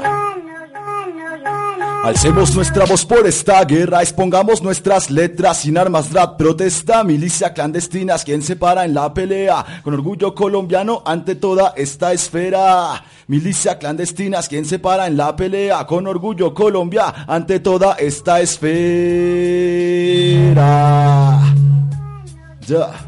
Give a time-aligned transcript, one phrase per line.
[2.04, 8.22] Alcemos nuestra voz por esta guerra, expongamos nuestras letras sin armas, rap, protesta, milicia clandestinas,
[8.22, 13.02] quien se para en la pelea, con orgullo colombiano ante toda esta esfera.
[13.28, 18.70] Milicia clandestinas, quien se para en la pelea, con orgullo Colombia ante toda esta esfera.
[22.66, 23.05] Ya.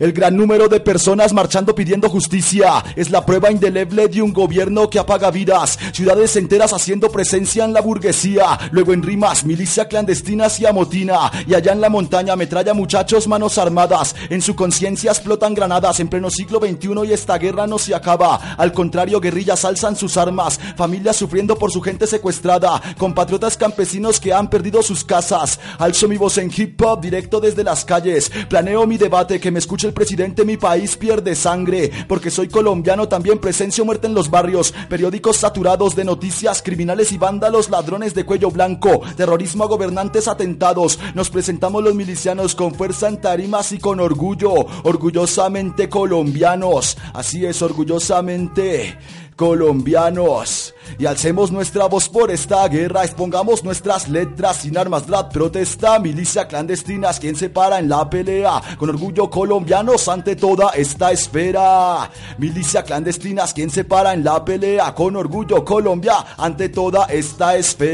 [0.00, 2.82] El gran número de personas marchando pidiendo justicia.
[2.96, 7.74] Es la prueba indeleble de un gobierno que apaga vidas, ciudades enteras haciendo presencia en
[7.74, 12.72] la burguesía, luego en rimas, milicia clandestinas y amotina, y allá en la montaña metralla
[12.72, 16.00] muchachos manos armadas, en su conciencia explotan granadas.
[16.00, 20.16] En pleno siglo XXI y esta guerra no se acaba, al contrario guerrillas alzan sus
[20.16, 26.08] armas, familias sufriendo por su gente secuestrada, compatriotas campesinos que han perdido sus casas, alzo
[26.08, 29.89] mi voz en hip hop directo desde las calles, planeo mi debate que me escuche
[29.90, 34.72] el presidente mi país pierde sangre, porque soy colombiano también presencio muerte en los barrios,
[34.88, 41.00] periódicos saturados de noticias, criminales y vándalos, ladrones de cuello blanco, terrorismo a gobernantes atentados,
[41.14, 47.60] nos presentamos los milicianos con fuerza en tarimas y con orgullo, orgullosamente colombianos, así es,
[47.60, 48.96] orgullosamente
[49.40, 50.74] colombianos.
[50.98, 56.46] Y alcemos nuestra voz por esta guerra, expongamos nuestras letras sin armas, rap, protesta, milicia
[56.46, 62.10] clandestinas, quien se para en la pelea, con orgullo colombianos ante toda esta esfera.
[62.36, 67.88] Milicia clandestinas, quien se para en la pelea, con orgullo Colombia ante toda esta esfera.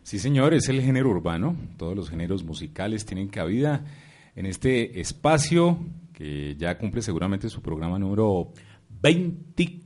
[0.03, 1.57] Sí, señor, es el género urbano.
[1.75, 3.83] Todos los géneros musicales tienen cabida
[4.37, 5.79] en este espacio
[6.13, 8.53] que ya cumple seguramente su programa número
[9.01, 9.78] 24.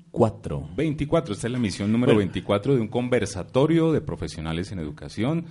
[0.76, 1.34] 24.
[1.34, 2.20] Esta es la emisión número Bueno.
[2.20, 5.46] 24 de un conversatorio de profesionales en educación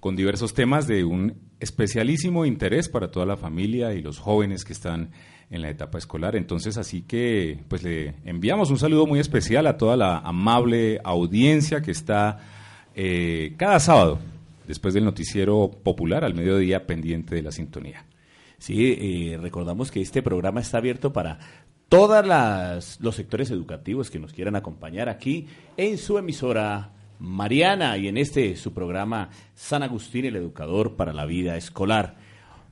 [0.00, 4.72] con diversos temas de un especialísimo interés para toda la familia y los jóvenes que
[4.72, 5.10] están
[5.50, 6.34] en la etapa escolar.
[6.34, 11.82] Entonces, así que pues le enviamos un saludo muy especial a toda la amable audiencia
[11.82, 12.38] que está
[12.94, 14.18] eh, cada sábado
[14.66, 18.04] después del noticiero popular al mediodía pendiente de la sintonía.
[18.58, 21.38] Sí, eh, recordamos que este programa está abierto para
[21.88, 22.24] todos
[23.00, 25.46] los sectores educativos que nos quieran acompañar aquí
[25.76, 31.26] en su emisora Mariana y en este su programa San Agustín, el educador para la
[31.26, 32.16] vida escolar.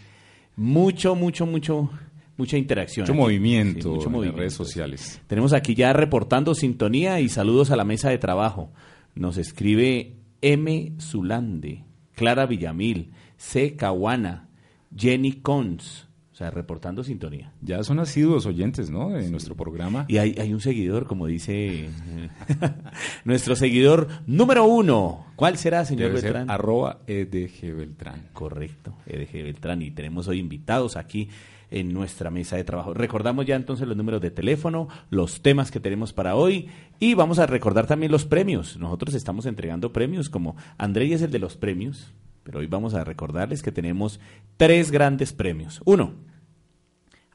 [0.57, 1.91] mucho, mucho, mucho,
[2.37, 3.05] mucha interacción.
[3.05, 3.21] Mucho aquí.
[3.21, 4.37] movimiento Sí, mucho en movimiento.
[4.37, 5.21] las redes sociales.
[5.27, 8.73] Tenemos aquí ya reportando sintonía y saludos a la mesa de trabajo.
[9.15, 10.93] Nos escribe M.
[11.01, 11.85] Zulande,
[12.15, 13.77] Clara Villamil, C.
[13.77, 14.49] Caguana,
[14.97, 16.09] Jenny Cons.
[16.35, 17.53] O sea, reportando sintonía.
[17.63, 19.11] Ya son asiduos oyentes, ¿no?
[19.11, 20.05] De nuestro programa.
[20.09, 21.89] Y hay, hay un seguidor, como dice
[23.25, 25.27] nuestro seguidor número uno.
[25.37, 26.51] ¿Cuál será, señor Debe ser Beltrán?
[26.51, 28.31] arroba EDG Beltrán.
[28.33, 29.81] Correcto, EDG Beltrán.
[29.83, 31.29] Y tenemos hoy invitados aquí
[31.71, 32.95] en nuestra mesa de trabajo.
[32.95, 37.39] Recordamos ya entonces los números de teléfono, los temas que tenemos para hoy y vamos
[37.39, 38.77] a recordar también los premios.
[38.77, 42.13] Nosotros estamos entregando premios como Andrei es el de los premios,
[42.45, 44.21] pero hoy vamos a recordarles que tenemos
[44.57, 45.81] tres grandes premios.
[45.85, 46.15] Uno,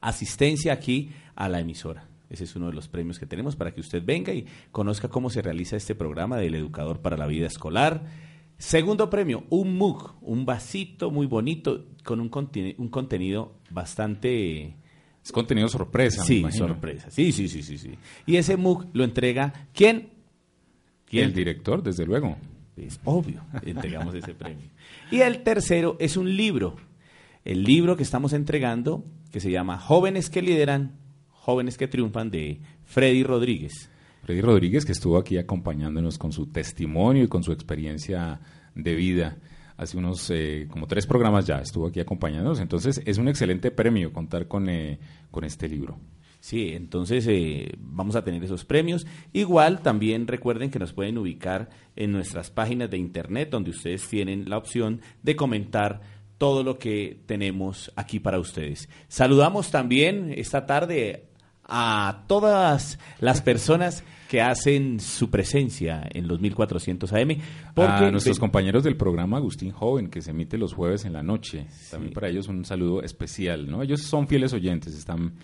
[0.00, 2.08] asistencia aquí a la emisora.
[2.30, 5.30] Ese es uno de los premios que tenemos para que usted venga y conozca cómo
[5.30, 8.04] se realiza este programa del Educador para la Vida Escolar.
[8.56, 12.30] Segundo premio, un mug, un vasito muy bonito con un,
[12.78, 14.76] un contenido bastante...
[15.24, 17.10] Es contenido sorpresa, Sí, sorpresa.
[17.10, 17.98] Sí, sí, sí, sí, sí.
[18.26, 20.10] Y ese mug lo entrega ¿quién?
[21.10, 22.36] El director, desde luego.
[22.76, 24.66] Es obvio, entregamos ese premio.
[25.10, 26.76] Y el tercero es un libro.
[27.44, 30.92] El libro que estamos entregando, que se llama Jóvenes que lideran,
[31.30, 33.90] jóvenes que triunfan, de Freddy Rodríguez.
[34.22, 38.40] Freddy Rodríguez, que estuvo aquí acompañándonos con su testimonio y con su experiencia
[38.76, 39.38] de vida.
[39.76, 42.60] Hace unos, eh, como tres programas ya estuvo aquí acompañándonos.
[42.60, 45.00] Entonces, es un excelente premio contar con, eh,
[45.32, 45.98] con este libro.
[46.40, 49.06] Sí, entonces eh, vamos a tener esos premios.
[49.32, 54.48] Igual también recuerden que nos pueden ubicar en nuestras páginas de internet donde ustedes tienen
[54.48, 56.00] la opción de comentar
[56.38, 58.88] todo lo que tenemos aquí para ustedes.
[59.08, 61.26] Saludamos también esta tarde
[61.64, 67.36] a todas las personas que hacen su presencia en los 1400 AM.
[67.76, 71.66] a nuestros compañeros del programa Agustín Joven, que se emite los jueves en la noche.
[71.90, 73.68] También para ellos un saludo especial.
[73.70, 73.82] ¿no?
[73.82, 75.34] Ellos son fieles oyentes, están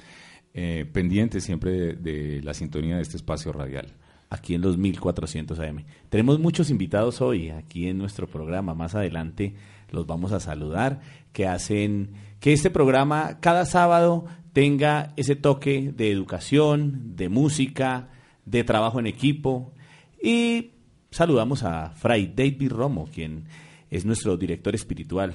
[0.59, 3.93] eh, pendientes siempre de, de la sintonía de este espacio radial.
[4.31, 5.85] aquí en los 1400 AM.
[6.09, 8.75] Tenemos muchos invitados hoy aquí en nuestro programa.
[8.75, 9.55] Más adelante
[9.91, 11.01] los vamos a saludar,
[11.35, 12.11] que hacen
[12.41, 14.25] que este programa cada sábado
[14.55, 18.09] tenga ese toque de educación, de música,
[18.47, 19.75] de trabajo en equipo.
[20.23, 20.71] Y
[21.11, 23.45] saludamos a Fray David Romo, quien
[23.91, 25.35] es nuestro director espiritual.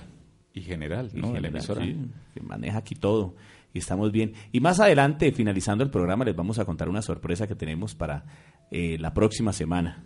[0.53, 1.27] Y general, Y ¿no?
[1.31, 1.85] de la general, emisora.
[1.85, 1.95] sí,
[2.33, 3.35] que maneja aquí todo
[3.73, 4.33] y estamos bien.
[4.51, 8.25] Y más adelante, finalizando el programa, les vamos a contar una sorpresa que tenemos para
[8.69, 10.03] eh, la próxima semana,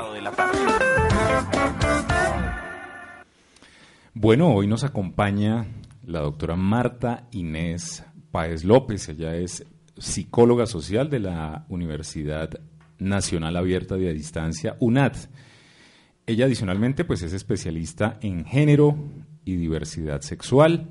[4.18, 5.66] Bueno, hoy nos acompaña
[6.02, 9.11] la doctora Marta Inés Páez López.
[9.11, 9.66] Ella es
[9.99, 12.49] psicóloga social de la Universidad
[12.99, 15.16] Nacional Abierta de Distancia, UNAD.
[16.25, 18.96] Ella adicionalmente pues, es especialista en género
[19.44, 20.88] y diversidad sexual.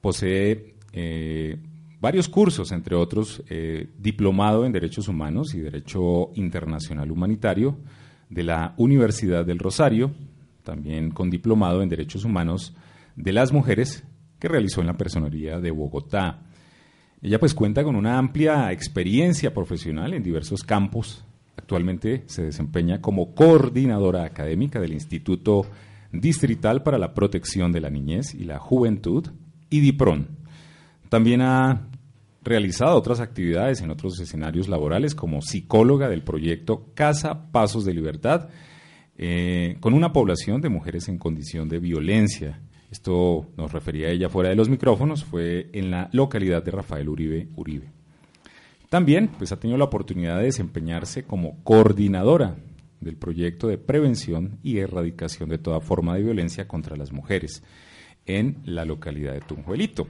[0.00, 1.58] Posee eh,
[2.00, 7.76] varios cursos, entre otros, eh, diplomado en Derechos Humanos y Derecho Internacional Humanitario
[8.30, 10.14] de la Universidad del Rosario,
[10.66, 12.74] también con diplomado en Derechos Humanos
[13.14, 14.04] de las Mujeres
[14.38, 16.42] que realizó en la Personería de Bogotá.
[17.22, 21.24] Ella pues cuenta con una amplia experiencia profesional en diversos campos.
[21.56, 25.66] Actualmente se desempeña como coordinadora académica del Instituto
[26.12, 29.28] Distrital para la Protección de la Niñez y la Juventud,
[29.70, 30.28] IDIPRON.
[31.08, 31.88] También ha
[32.42, 38.48] realizado otras actividades en otros escenarios laborales como psicóloga del proyecto Casa Pasos de Libertad,
[39.18, 42.60] eh, con una población de mujeres en condición de violencia.
[42.90, 47.48] Esto nos refería ella fuera de los micrófonos, fue en la localidad de Rafael Uribe
[47.56, 47.90] Uribe.
[48.88, 52.56] También pues, ha tenido la oportunidad de desempeñarse como coordinadora
[53.00, 57.62] del proyecto de prevención y erradicación de toda forma de violencia contra las mujeres
[58.26, 60.08] en la localidad de Tunjuelito.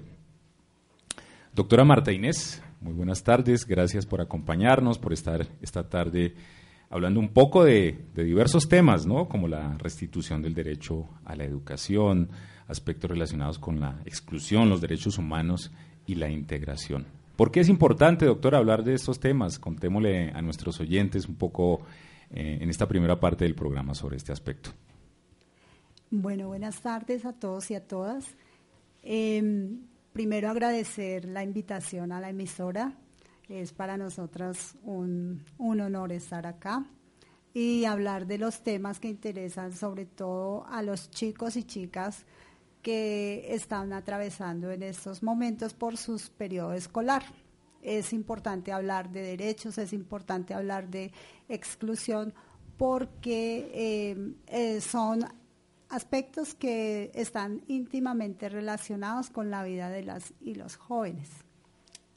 [1.54, 6.34] Doctora Marta Inés, muy buenas tardes, gracias por acompañarnos, por estar esta tarde
[6.90, 9.28] hablando un poco de, diversos temas, ¿no?
[9.28, 12.30] como la restitución del derecho a la educación,
[12.68, 15.72] aspectos relacionados con la exclusión, los derechos humanos
[16.06, 17.06] y la integración.
[17.36, 19.58] ¿Por qué es importante, doctora, hablar de estos temas?
[19.58, 21.82] Contémosle a nuestros oyentes un poco
[22.30, 24.70] eh, en esta primera parte del programa sobre este aspecto.
[26.10, 28.36] Bueno, buenas tardes a todos y a todas.
[29.02, 29.80] Em,
[30.12, 32.94] primero agradecer la invitación a la emisora.
[33.48, 36.84] Es para nosotras un, un honor estar acá
[37.54, 42.26] y hablar de los temas que interesan sobre todo a los chicos y chicas
[42.82, 47.24] que están atravesando en estos momentos por su periodo escolar
[47.86, 51.12] es importante hablar de derechos, es importante hablar de
[51.48, 52.34] exclusión,
[52.76, 55.24] porque eh, eh, son
[55.88, 61.45] aspectos que están íntimamente relacionados con la vida de las y los jóvenes.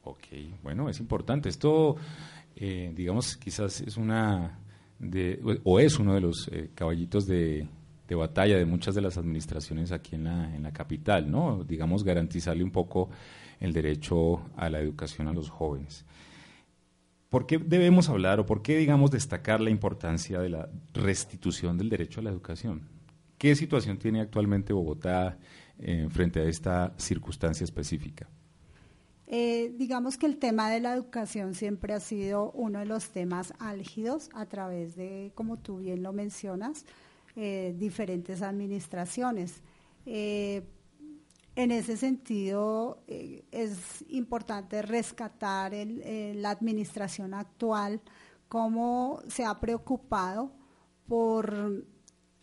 [0.09, 0.25] Ok,
[0.63, 1.49] bueno, es importante.
[1.49, 1.95] Esto,
[2.55, 4.57] eh, digamos, quizás es una
[4.97, 7.67] de, o es uno de los caballitos de,
[8.07, 11.63] de, batalla de muchas de las administraciones aquí en la, en la capital, ¿no?
[11.63, 13.11] Digamos, garantizarle un poco
[13.59, 16.05] el derecho a la educación a los jóvenes.
[17.29, 21.89] ¿Por qué debemos hablar o por qué, digamos, destacar la importancia de la restitución del
[21.89, 22.81] derecho a la educación?
[23.37, 25.37] ¿Qué situación tiene actualmente Bogotá
[25.77, 28.27] eh, frente a esta circunstancia específica?
[29.29, 33.53] Eh, digamos que el tema de la educación siempre ha sido uno de los temas
[33.59, 36.85] álgidos a través de, como tú bien lo mencionas,
[37.35, 39.61] eh, diferentes administraciones.
[41.59, 47.99] En ese sentido, eh, es importante rescatar eh, la administración actual,
[48.47, 50.53] cómo se ha preocupado
[51.05, 51.85] por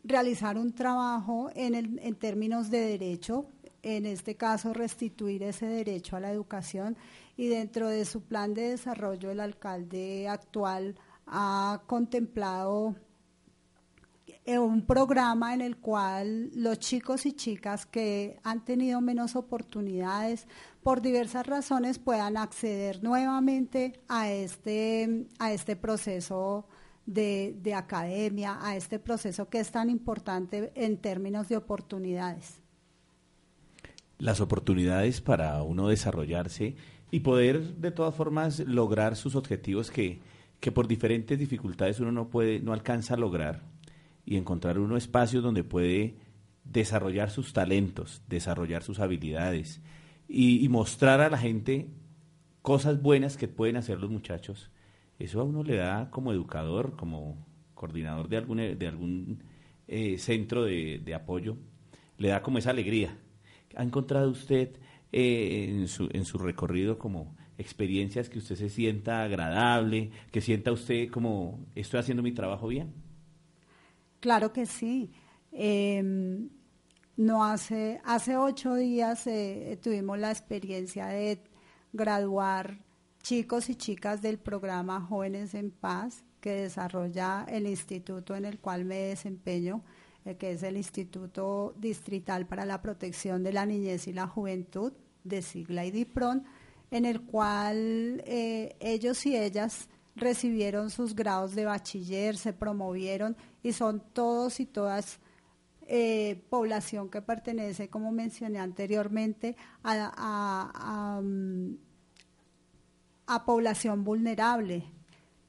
[0.05, 3.47] realizar un trabajo en términos de derecho,
[3.87, 6.97] en este caso restituir ese derecho a la educación
[7.37, 12.97] y dentro de su plan de desarrollo el alcalde actual ha contemplado
[14.59, 20.49] un programa en el cual los chicos y chicas que han tenido menos oportunidades
[20.83, 26.67] por diversas razones puedan acceder nuevamente a este, a este proceso
[27.07, 32.66] de, de academia, a este proceso que es tan importante en términos de oportunidades.
[34.19, 36.77] Las oportunidades para uno desarrollarse
[37.11, 40.21] y poder de todas formas lograr sus objetivos que,
[40.61, 43.63] que por diferentes dificultades uno no puede, no alcanza a lograr
[44.25, 46.17] y encontrar unos espacios donde puede
[46.65, 49.81] desarrollar sus talentos, desarrollar sus habilidades
[50.29, 51.89] y, mostrar a la gente
[52.63, 54.71] cosas buenas que pueden hacer los muchachos.
[55.19, 59.45] Eso a uno le da como educador, como coordinador de algún, de algún
[59.87, 61.57] eh, centro de, apoyo,
[62.19, 63.17] le da como esa alegría.
[63.75, 64.77] ¿Ha encontrado usted
[65.13, 70.73] eh, en, su, en su recorrido como experiencias que usted se sienta agradable, que sienta
[70.73, 72.95] usted como estoy haciendo mi trabajo bien?
[74.21, 75.11] Claro que sí.
[75.53, 76.49] Em,
[77.17, 81.43] no hace, hace ocho días eh, tuvimos la experiencia de
[81.93, 82.79] graduar
[83.23, 88.85] chicos y chicas del programa Jóvenes en Paz que desarrolla el instituto en el cual
[88.85, 89.83] me desempeño,
[90.35, 94.93] que es el Instituto Distrital para la Protección de la Niñez y la Juventud,
[95.23, 96.07] de sigla y
[96.91, 103.73] en el cual eh, ellos y ellas recibieron sus grados de bachiller, se promovieron y
[103.73, 105.21] son todos y todas
[105.89, 111.77] eh, población que pertenece, como mencioné anteriormente, a, mm,
[113.27, 114.85] a, población vulnerable,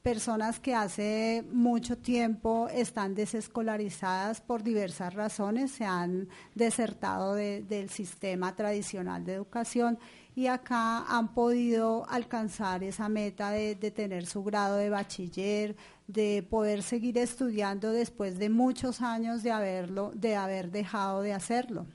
[0.02, 8.54] personas que hace mucho tiempo están desescolarizadas por diversas razones, se han desertado del sistema
[8.54, 9.98] tradicional de educación
[10.34, 15.74] y acá han podido alcanzar esa meta de, tener su grado de bachiller,
[16.06, 21.86] de poder seguir estudiando después de muchos años de haberlo, de haber dejado de hacerlo.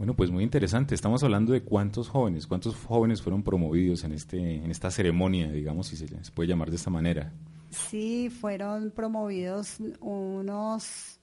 [0.00, 0.94] Bueno, pues muy interesante.
[0.94, 5.88] Estamos hablando de cuántos jóvenes, cuántos jóvenes fueron promovidos en este, en esta ceremonia, digamos,
[5.88, 7.34] si se les puede llamar de esta manera.
[7.68, 11.18] Sí, fueron promovidos unos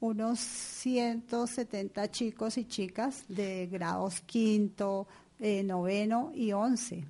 [0.00, 5.06] unos 170 chicos y chicas de grados quinto,
[5.38, 7.04] eh, noveno y once.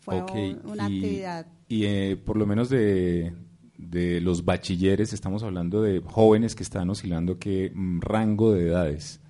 [0.00, 1.46] Fue un- una y- actividad.
[1.66, 3.32] Y eh, por lo menos de,
[3.78, 9.20] de los bachilleres, estamos hablando de jóvenes que están oscilando qué mm, rango de edades.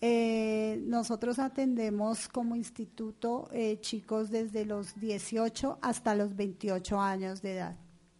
[0.00, 7.54] Eh, nosotros atendemos como instituto eh, chicos desde los 18 hasta los 28 años de
[7.54, 7.76] edad.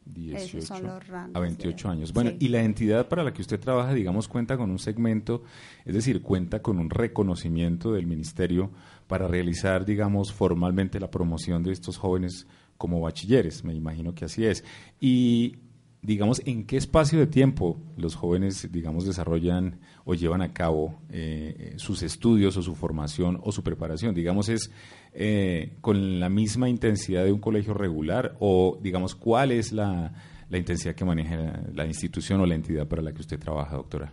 [0.07, 1.93] 18 Esos son los rangos a de 28 edad.
[1.97, 2.13] años.
[2.15, 2.37] Bueno, Sí.
[2.41, 5.43] y la entidad para la que usted trabaja, digamos, cuenta con un segmento,
[5.85, 8.71] es decir, cuenta con un reconocimiento del ministerio
[9.07, 12.47] para realizar, digamos, formalmente la promoción de estos jóvenes
[12.79, 13.65] como bachilleres.
[13.65, 14.65] Me imagino que así es.
[14.99, 15.57] Y,
[16.03, 21.57] digamos, ¿en qué espacio de tiempo los jóvenes, digamos, desarrollan o llevan a cabo eh,
[21.59, 24.15] eh, sus estudios o su formación o su preparación?
[24.15, 24.71] Digamos, ¿es
[25.13, 30.13] eh, con la misma intensidad de un colegio regular o, digamos, cuál es la,
[30.49, 34.13] la intensidad que maneja la, institución o la entidad para la que usted trabaja, doctora?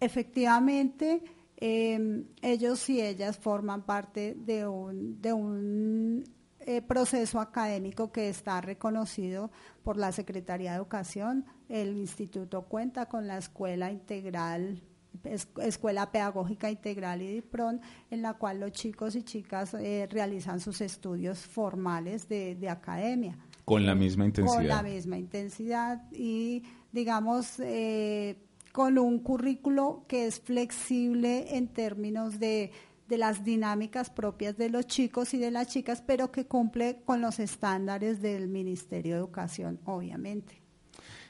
[0.00, 1.22] Efectivamente,
[1.56, 6.24] eh, ellos y ellas forman parte de un, de un
[6.66, 9.50] eh, proceso académico que está reconocido
[9.82, 11.44] por la Secretaría de Educación.
[11.68, 14.82] El instituto cuenta con la escuela integral,
[15.24, 20.60] es- escuela pedagógica integral y DIPRON, en la cual los chicos y chicas eh, realizan
[20.60, 23.36] sus estudios formales de, de academia.
[23.64, 24.56] Con la misma intensidad.
[24.56, 28.36] Con la misma intensidad y, digamos, eh,
[28.72, 32.72] con un currículo que es flexible en términos de,
[33.12, 37.20] de las dinámicas propias de los chicos y de las chicas, pero que cumple con
[37.20, 40.62] los estándares del Ministerio de Educación, obviamente.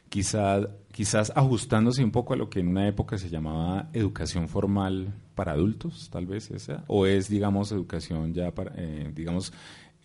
[0.08, 5.12] Quizás, quizás ajustándose un poco a lo que en una época se llamaba educación formal
[5.34, 9.52] para adultos, tal vez esa, o es, digamos, educación ya para, eh, digamos,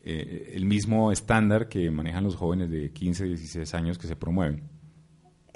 [0.03, 4.63] eh, el mismo estándar que manejan los jóvenes de 15, 16 años que se promueven.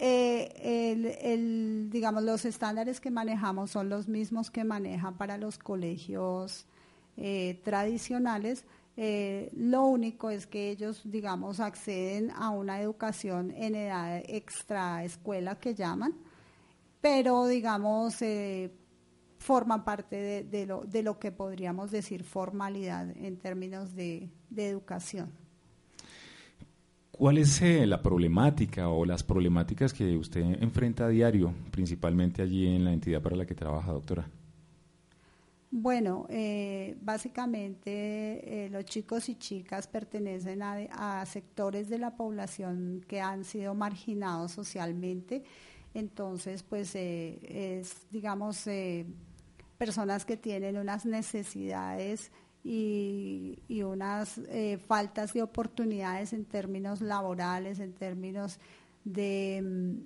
[0.04, 6.66] Eh, digamos, los estándares que manejamos son los mismos que manejan para los colegios
[7.18, 8.66] eh, tradicionales.
[8.98, 15.60] Eh, lo único es que ellos, digamos, acceden a una educación en edad extra escuela
[15.60, 16.16] que llaman,
[17.00, 18.24] pero, digamos,
[19.38, 24.68] forman parte de, de lo, de lo que podríamos decir formalidad en términos de, de
[24.68, 25.41] educación.
[27.22, 32.66] ¿Cuál es eh, la problemática o las problemáticas que usted enfrenta a diario, principalmente allí
[32.66, 34.28] en la entidad para la que trabaja, doctora?
[35.70, 43.06] Bueno, eh, básicamente eh, los chicos y chicas pertenecen a, a sectores de la población
[43.08, 45.44] que han sido marginados socialmente,
[45.94, 48.68] entonces pues es, digamos,
[49.78, 52.32] personas que tienen unas necesidades
[52.64, 58.60] y, y unas eh, faltas de oportunidades en términos laborales, en términos
[59.04, 60.04] de mm,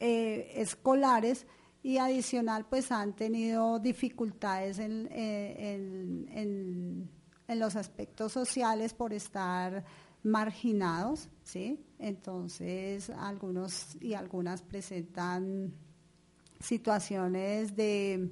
[0.00, 1.46] eh, escolares
[1.82, 7.10] y adicional pues han tenido dificultades en, eh, en- en-
[7.48, 9.84] en los aspectos sociales por estar
[10.22, 11.80] marginados, ¿sí?
[11.98, 15.72] Entonces algunos y algunas presentan
[16.60, 18.30] situaciones de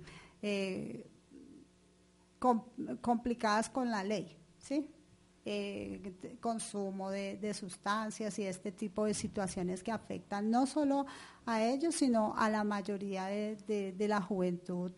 [2.38, 2.64] com-
[3.00, 4.90] complicadas con la ley, ¿sí?
[5.50, 11.06] Eh, consumo de, de sustancias y este tipo de situaciones que afectan no solo
[11.46, 13.56] a ellos, sino a la mayoría de,
[13.96, 14.92] de- la juventud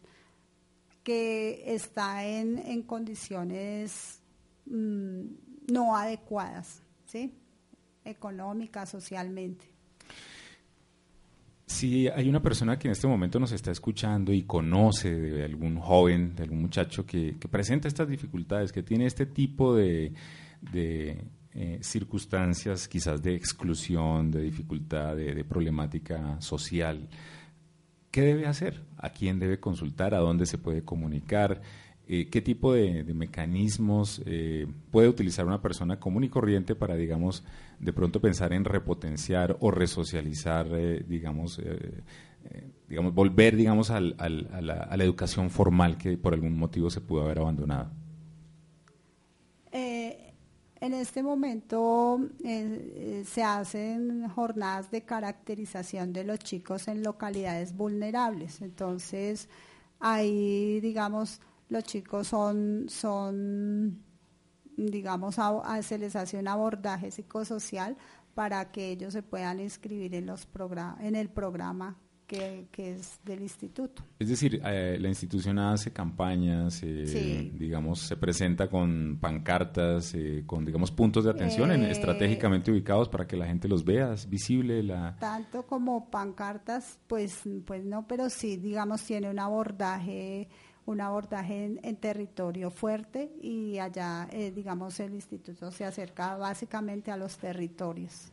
[1.04, 4.20] que está en, en condiciones
[4.66, 5.20] mm,
[5.72, 7.32] no adecuadas, ¿sí?
[8.04, 9.66] Económicas, socialmente.
[11.70, 15.78] Si hay una persona que en este momento nos está escuchando y conoce de algún
[15.78, 20.12] joven, de algún muchacho que, presenta estas dificultades, que tiene este tipo de,
[20.74, 27.08] eh, circunstancias quizás de exclusión, de dificultad, de problemática social,
[28.10, 28.82] ¿qué debe hacer?
[28.98, 30.12] ¿A quién debe consultar?
[30.12, 31.62] ¿A dónde se puede comunicar?
[32.12, 37.44] Eh, ¿Qué tipo de, mecanismos eh, puede utilizar una persona común y corriente para, digamos,
[37.78, 41.62] de pronto pensar en repotenciar o resocializar, eh, digamos,
[42.88, 47.92] digamos, volver, digamos, a, la, educación formal que por algún motivo se pudo haber abandonado?
[49.70, 58.62] En este momento se hacen jornadas de caracterización de los chicos en localidades vulnerables.
[58.62, 59.48] Entonces,
[60.00, 64.02] ahí, digamos, los chicos son, son
[64.76, 67.96] digamos, a- a- se les hace un abordaje psicosocial
[68.34, 70.48] para que ellos se puedan inscribir en, los
[71.00, 74.04] en el programa que, que es del instituto.
[74.20, 77.50] Es decir, eh, la institución hace campañas, eh, Sí.
[77.58, 83.08] digamos, se presenta con pancartas, eh, con, digamos, puntos de atención en- Eh, estratégicamente ubicados
[83.08, 85.16] para que la gente los vea, es visible la...
[85.18, 90.48] Tanto como pancartas, pues, pues no, pero sí, digamos, tiene un abordaje,
[90.86, 97.16] un abordaje en, territorio fuerte y allá, eh, digamos, el instituto se acerca básicamente a
[97.16, 98.32] los territorios.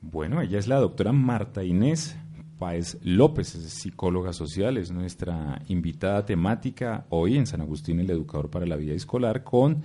[0.00, 2.16] Bueno, ella es la doctora Marta Inés
[2.58, 8.50] Páez López, es psicóloga social, es nuestra invitada temática hoy en San Agustín, el educador
[8.50, 9.82] para la vida escolar, con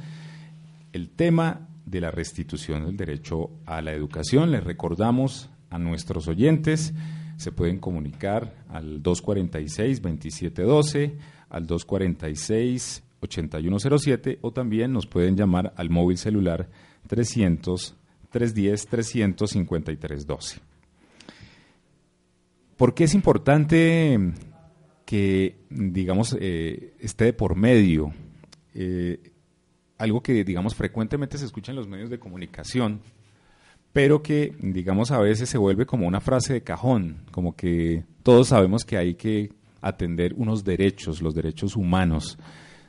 [0.93, 4.51] el tema de la restitución del derecho a la educación.
[4.51, 6.93] Les recordamos a nuestros oyentes,
[7.39, 11.17] se pueden comunicar al 246-2712,
[11.49, 16.69] al 246-8107 o también nos pueden llamar al móvil celular
[17.07, 17.95] 300
[18.29, 20.59] 310 353 12.
[22.77, 24.19] ¿Por qué es importante
[25.05, 28.13] que, digamos, eh, esté de por medio?
[28.73, 29.31] eh,
[29.97, 33.01] algo que, digamos, frecuentemente se escucha en los medios de comunicación,
[33.93, 38.49] pero que, digamos, a veces se vuelve como una frase de cajón, como que todos
[38.49, 42.37] sabemos que hay que atender unos derechos, los derechos humanos,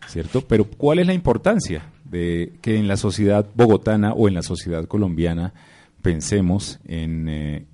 [0.08, 0.42] ¿cierto?
[0.42, 4.86] Pero ¿cuál es la importancia de que en la sociedad bogotana o en la sociedad
[4.86, 5.54] colombiana
[6.02, 7.66] pensemos en, eh,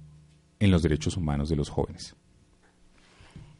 [0.60, 2.14] en los derechos humanos de los jóvenes?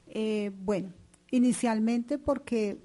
[0.09, 0.91] Eh, bueno,
[1.31, 2.79] inicialmente porque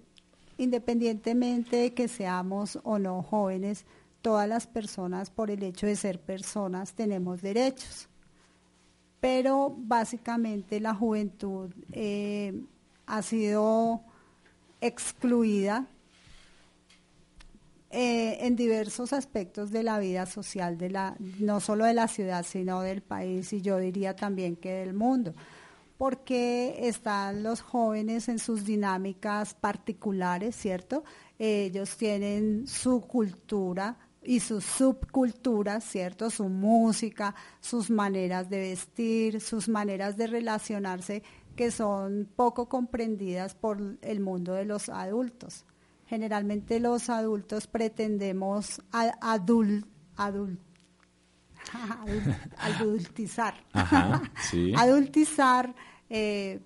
[0.58, 3.86] independientemente de que seamos o no jóvenes,
[4.22, 8.08] todas las personas por el hecho de ser personas tenemos derechos.
[9.20, 12.64] Pero básicamente la juventud eh,
[13.06, 14.02] ha sido
[14.80, 15.88] excluida
[17.92, 22.46] eh, en diversos aspectos de la vida social, de la, no solo de la ciudad,
[22.48, 25.34] sino del país y yo diría también que del mundo
[26.02, 31.04] porque están los jóvenes en sus dinámicas particulares, ¿cierto?
[31.38, 36.30] Ellos tienen su cultura y sus subculturas, ¿cierto?
[36.30, 41.24] Su música, sus maneras de vestir, sus maneras de relacionarse
[41.56, 45.66] que son poco comprendidas por el mundo de los adultos.
[46.06, 49.86] Generalmente los adultos pretendemos adult,
[50.18, 50.60] adult,
[52.58, 54.74] adultizar, Ajá, sí.
[54.78, 55.74] adultizar
[56.10, 56.60] eh,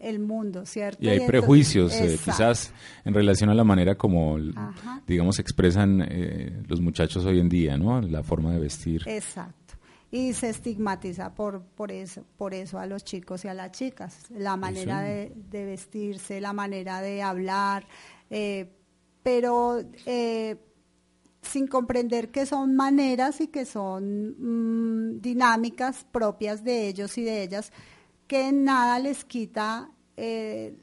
[0.00, 1.04] el mundo, ¿cierto?
[1.04, 2.72] Y hay entonces- prejuicios, eh, quizás
[3.04, 5.02] en relación a la manera como, Ajá.
[5.06, 8.00] digamos, expresan eh, los muchachos hoy en día, ¿no?
[8.00, 9.02] La forma de vestir.
[9.06, 9.74] Exacto.
[10.10, 14.26] Y se estigmatiza por, por, eso, por eso a los chicos y a las chicas,
[14.30, 17.86] la manera de, de vestirse, la manera de hablar,
[18.28, 18.68] eh,
[19.22, 19.78] pero
[21.42, 27.42] sin comprender que son maneras y que son mm, dinámicas propias de ellos y de
[27.42, 27.72] ellas,
[28.32, 30.74] que nada les quita eh,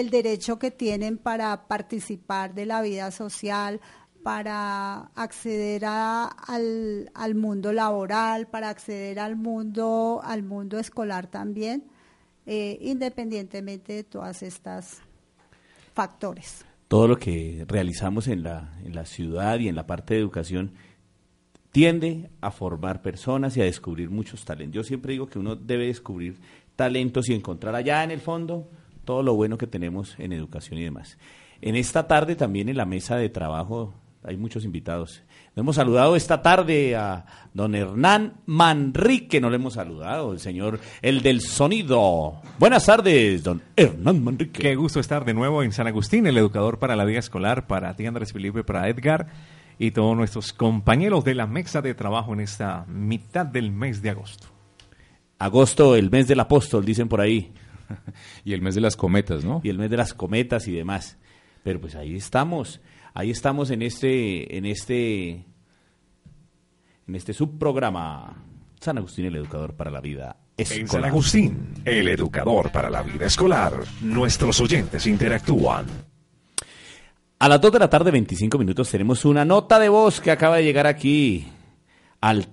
[0.00, 3.80] el derecho que tienen para participar de la vida social,
[4.24, 11.84] para acceder a- al, al mundo laboral, para acceder al mundo, al mundo escolar también,
[12.46, 14.98] eh, independientemente de todas estas
[15.94, 16.64] factores.
[16.88, 20.72] todo lo que realizamos en la, en la ciudad y en la parte de educación
[21.70, 24.74] tiende a formar personas y a descubrir muchos talentos.
[24.74, 26.36] Yo siempre digo que uno debe descubrir
[26.76, 28.68] talentos y encontrar allá en el fondo
[29.04, 31.18] todo lo bueno que tenemos en educación y demás.
[31.60, 35.22] En esta tarde también en la mesa de trabajo hay muchos invitados.
[35.56, 41.22] Hemos saludado esta tarde a don Hernán Manrique, no le hemos saludado, el señor, el
[41.22, 42.40] del sonido.
[42.58, 44.62] Buenas tardes, don Hernán Manrique.
[44.62, 47.94] Qué gusto estar de nuevo en San Agustín, el educador para la vida escolar, para
[47.96, 49.26] ti Andrés Felipe, para Edgar
[49.78, 54.10] y todos nuestros compañeros de la mesa de trabajo en esta mitad del mes de
[54.10, 54.51] agosto.
[55.42, 57.52] Agosto, el mes del apóstol, dicen por ahí.
[58.44, 59.60] Y el mes de las cometas, ¿no?
[59.64, 61.18] Y el mes de las cometas y demás.
[61.64, 62.80] Pero pues ahí estamos.
[63.12, 65.30] Ahí estamos en este, en este,
[67.06, 68.44] en este subprograma.
[68.80, 71.10] San Agustín, el educador para la vida En San escolar.
[71.10, 75.86] Agustín, el educador para la vida escolar, nuestros oyentes interactúan.
[77.40, 80.56] A las 2 de la tarde, 25 minutos, tenemos una nota de voz que acaba
[80.56, 81.48] de llegar aquí
[82.20, 82.46] al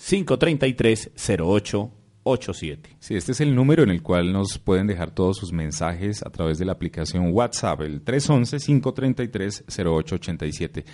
[0.00, 2.96] 311-533-0887.
[3.00, 6.30] Sí, este es el número en el cual nos pueden dejar todos sus mensajes a
[6.30, 10.86] través de la aplicación WhatsApp, el 311-533-0887.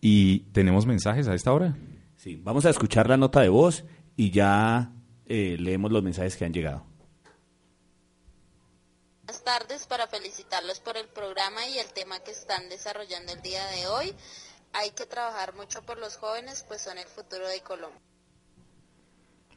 [0.00, 1.76] ¿Y tenemos mensajes a esta hora?
[2.16, 4.92] Sí, vamos a escuchar la nota de voz y ya
[5.26, 6.84] eh, leemos los mensajes que han llegado.
[9.24, 13.66] Buenas tardes para felicitarlos por el programa y el tema que están desarrollando el día
[13.68, 14.14] de hoy.
[14.72, 18.09] Hay que trabajar mucho por los jóvenes, pues son el futuro de Colombia.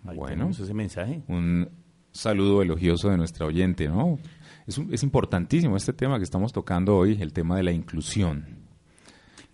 [0.06, 0.50] Ahí Bueno.
[0.50, 1.22] ese mensaje.
[1.28, 1.70] Un
[2.12, 4.20] saludo elogioso de nuestra oyente, ¿no?
[4.68, 8.62] Es, un- es importantísimo este tema que estamos tocando hoy, el tema de la inclusión.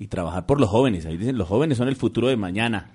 [0.01, 1.05] y trabajar por los jóvenes.
[1.05, 2.91] Ahí dicen, los jóvenes son el futuro de mañana.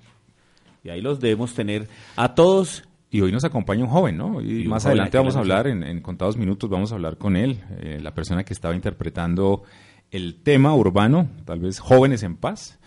[0.82, 1.86] Y ahí los debemos tener
[2.16, 4.40] a todos Y hoy nos acompaña un joven, ¿no?
[4.40, 7.36] Y, más joven adelante vamos a hablar, en, en contados minutos vamos a hablar con
[7.36, 9.62] él, eh, la persona que estaba interpretando
[10.10, 12.78] el tema urbano, tal vez Jóvenes en Paz.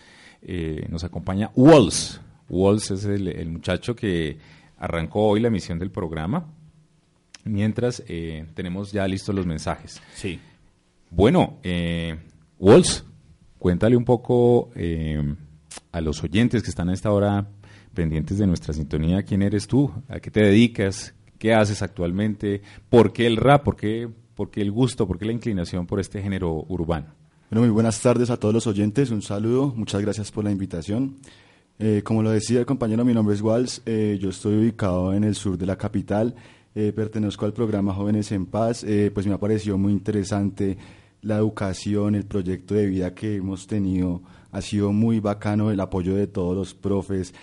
[0.42, 2.20] Eh, nos acompaña Walls.
[2.50, 4.40] Walls es el, el muchacho que
[4.78, 6.48] arrancó hoy la emisión del programa.
[7.44, 10.02] Mientras eh, tenemos ya listos los mensajes.
[10.16, 10.40] Sí.
[11.10, 12.18] Bueno, eh,
[12.60, 13.06] Walls,
[13.58, 15.36] cuéntale un poco eh,
[15.92, 17.48] a los oyentes que están a esta hora
[17.94, 23.14] pendientes de nuestra sintonía, quién eres tú, a qué te dedicas, qué haces actualmente, por
[23.14, 26.22] qué el rap, por qué, por qué el gusto, por qué la inclinación por este
[26.22, 27.08] género urbano.
[27.50, 31.16] Bueno, muy buenas tardes a todos los oyentes, un saludo, muchas gracias por la invitación.
[31.80, 35.24] Eh, como lo decía el compañero, mi nombre es Walls, eh, yo estoy ubicado en
[35.24, 36.34] el sur de la capital,
[36.74, 40.76] eh, pertenezco al programa Jóvenes en Paz, eh, pues me ha parecido muy interesante
[41.22, 46.16] la educación, el proyecto de vida que hemos tenido, ha sido muy bacano el apoyo
[46.16, 47.34] de todos los profes.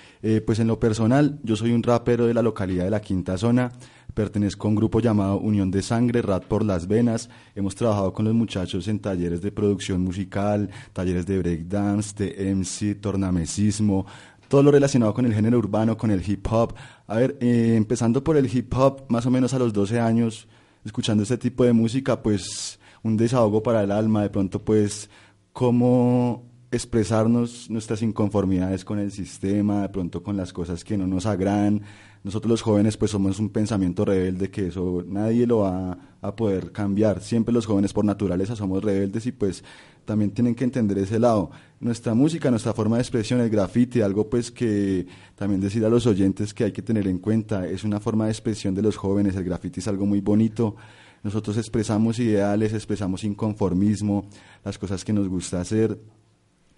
[0.46, 3.72] Pues en lo personal, yo soy un rapero de la localidad de la Quinta Zona,
[4.14, 7.28] pertenezco a un grupo llamado Unión de Sangre, Rat por las Venas.
[7.54, 13.00] Hemos trabajado con los muchachos en talleres de producción musical, talleres de breakdance, de MC,
[13.00, 14.06] tornamesismo,
[14.48, 16.74] todo lo relacionado con el género urbano, con el hip hop.
[17.06, 20.48] A ver, eh, empezando por el hip hop, más o menos a los 12 años,
[20.84, 25.10] escuchando este tipo de música, pues un desahogo para el alma, de pronto pues
[25.52, 31.26] cómo expresarnos nuestras inconformidades con el sistema, de pronto con las cosas que no nos
[31.26, 31.82] agradan.
[32.24, 36.72] Nosotros los jóvenes pues somos un pensamiento rebelde que eso nadie lo va a poder
[36.72, 37.20] cambiar.
[37.20, 39.62] Siempre los jóvenes por naturaleza somos rebeldes y pues
[40.06, 41.50] también tienen que entender ese lado.
[41.80, 46.06] Nuestra música, nuestra forma de expresión, el graffiti, algo pues que también decir a los
[46.06, 49.36] oyentes que hay que tener en cuenta, es una forma de expresión de los jóvenes,
[49.36, 50.76] el graffiti es algo muy bonito.
[51.22, 54.30] Nosotros expresamos ideales, expresamos inconformismo,
[54.64, 55.98] las cosas que nos gusta hacer.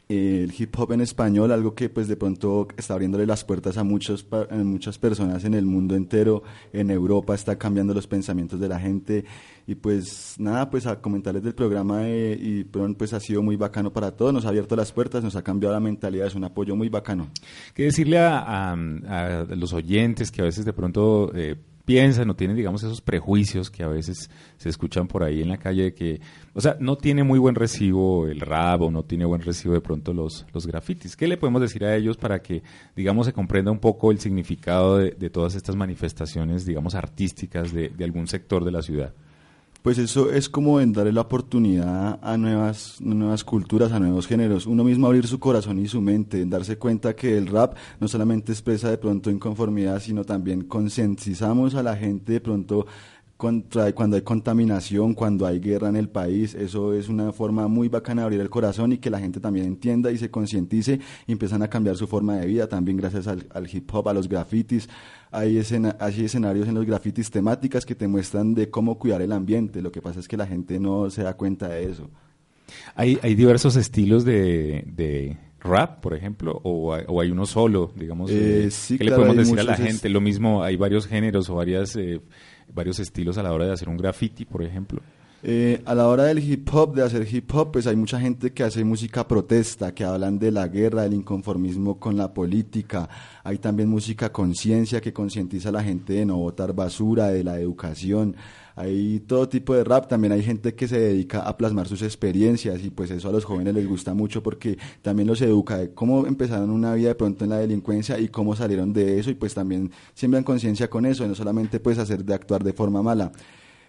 [0.09, 3.83] El hip hop en español, algo que pues de pronto está abriéndole las puertas a
[3.83, 8.69] muchos, a muchas personas en el mundo entero, en Europa está cambiando los pensamientos de
[8.69, 9.25] la gente
[9.67, 13.93] y pues nada, pues a comentarles del programa eh, y pues ha sido muy bacano
[13.93, 16.77] para todos, nos ha abierto las puertas, nos ha cambiado la mentalidad, es un apoyo
[16.77, 17.29] muy bacano.
[17.75, 18.77] ¿Qué decirle a
[19.49, 23.83] los oyentes que a veces de pronto eh, piensan o tienen, digamos, esos prejuicios que
[23.83, 26.21] a veces se escuchan por ahí en la calle de que,
[26.53, 29.81] o sea, no tiene muy buen recibo el rap o no tiene buen recibo de
[29.81, 31.17] pronto los, los grafitis?
[31.17, 32.63] ¿Qué le podemos decir a ellos para que,
[32.95, 37.89] digamos, se comprenda un poco el significado de, de todas estas manifestaciones, digamos, artísticas de,
[37.89, 39.15] de algún sector de la ciudad?
[39.87, 44.67] Pues eso es como en darle la oportunidad a nuevas, nuevas culturas, a nuevos géneros.
[44.67, 48.09] Uno mismo abrir su corazón y su mente, en darse cuenta que el rap no
[48.09, 52.89] solamente expresa de pronto inconformidad, sino también concientizamos a la gente de pronto
[53.37, 56.55] contra, cuando hay contaminación, cuando hay guerra en el país.
[56.55, 59.67] Eso es una forma muy bacana de abrir el corazón y que la gente también
[59.67, 63.47] entienda y se concientice y empiezan a cambiar su forma de vida también gracias al,
[63.53, 64.89] al hip hop, a los grafitis.
[65.31, 69.33] Hay, escena- hay escenarios en los grafitis temáticas que te muestran de cómo cuidar el
[69.33, 69.83] ambiente.
[69.83, 72.09] Lo que pasa es que la gente no se da cuenta de eso.
[72.95, 77.93] ¿Hay, hay diversos estilos de, de rap, por ejemplo, o hay, o hay uno solo,
[77.97, 78.31] digamos?
[78.31, 80.09] Eh, eh, sí, ¿Qué claro, le podemos decir a la gente?
[80.09, 82.21] Lo mismo, hay varios géneros o varias, eh,
[82.77, 85.01] varios estilos a la hora de hacer un graffiti, por ejemplo.
[85.43, 88.53] Eh, a la hora del hip hop, de hacer hip hop, pues hay mucha gente
[88.53, 93.09] que hace música protesta, que hablan de la guerra, del inconformismo con la política.
[93.45, 97.61] Hay también música conciencia que concientiza a la gente de no botar basura, de la
[97.61, 98.35] educación.
[98.75, 102.83] Hay todo tipo de rap, también hay gente que se dedica a plasmar sus experiencias
[102.85, 106.27] y pues eso a los jóvenes les gusta mucho porque también los educa de cómo
[106.27, 109.55] empezaron una vida de pronto en la delincuencia y cómo salieron de eso y pues
[109.55, 113.33] también siembran conciencia con eso y no solamente pues hacer de actuar de forma mala.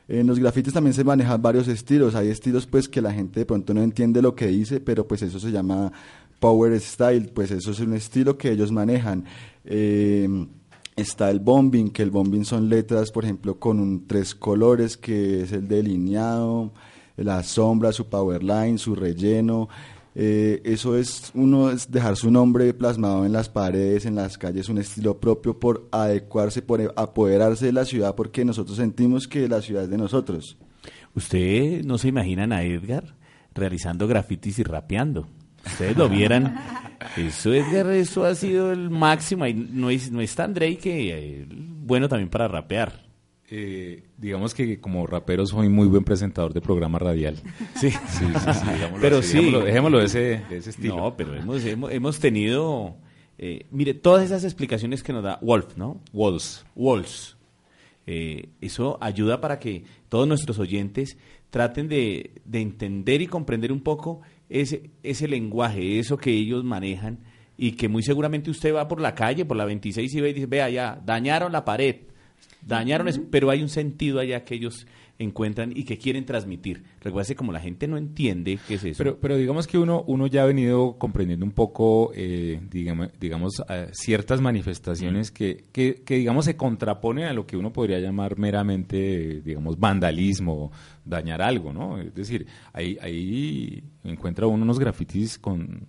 [0.07, 2.15] En los grafitis también se manejan varios estilos.
[2.15, 5.21] Hay estilos pues que la gente de pronto no entiende lo que dice, pero pues
[5.21, 5.91] eso se llama
[6.39, 9.25] power style, pues eso es un estilo que ellos manejan.
[9.65, 10.47] Eh,
[10.95, 15.41] está el bombing, que el bombing son letras, por ejemplo, con un, tres colores, que
[15.43, 16.71] es el delineado,
[17.17, 19.69] la sombra, su power line, su relleno.
[20.19, 24.67] Eh, eso es uno es dejar su nombre plasmado en las paredes, en las calles,
[24.67, 29.62] un estilo propio por adecuarse, por apoderarse de la ciudad, porque nosotros sentimos que la
[29.62, 30.58] ciudad es de nosotros.
[31.13, 33.15] ¿Usted no se imaginan a Edgar
[33.53, 35.27] realizando grafitis y rapeando?
[35.63, 36.58] Ustedes lo vieran.
[37.15, 39.45] Eso, Edgar, eso ha sido el máximo.
[39.45, 43.06] Y no es, no es tan Drake que eh, bueno también para rapear.
[43.49, 47.38] Eh, digamos que como rapero soy muy buen presentador de programa radial.
[47.75, 48.67] Sí, sí, sí, sí,
[49.01, 49.36] pero así, sí.
[49.38, 50.97] dejémoslo, dejémoslo de ese, de ese estilo.
[50.97, 52.97] No, pero hemos, hemos, hemos tenido,
[53.38, 56.01] eh, mire, todas esas explicaciones que nos da Wolf, ¿no?
[56.12, 56.65] Walls.
[56.75, 57.38] Walls.
[58.05, 61.17] Eh, eso ayuda para que todos nuestros oyentes
[61.49, 67.19] traten de, de entender y comprender un poco ese, ese lenguaje, eso que ellos manejan
[67.57, 70.33] y que muy seguramente usted va por la calle, por la 26 y ve y
[70.33, 71.95] dice, vea ya, dañaron la pared,
[72.61, 74.85] dañaron eso, pero hay un sentido allá que ellos
[75.19, 76.83] encuentran y que quieren transmitir.
[76.99, 78.97] Que como la gente no entiende qué es eso.
[78.97, 83.63] Pero, pero digamos que uno, uno ya ha venido comprendiendo un poco, eh, digamos, digamos
[83.69, 88.37] eh, ciertas manifestaciones que, que, que, digamos, se contraponen a lo que uno podría llamar
[88.37, 90.71] meramente, digamos, vandalismo,
[91.05, 91.99] dañar algo, ¿no?
[91.99, 95.87] Es decir, ahí, ahí encuentra uno unos grafitis con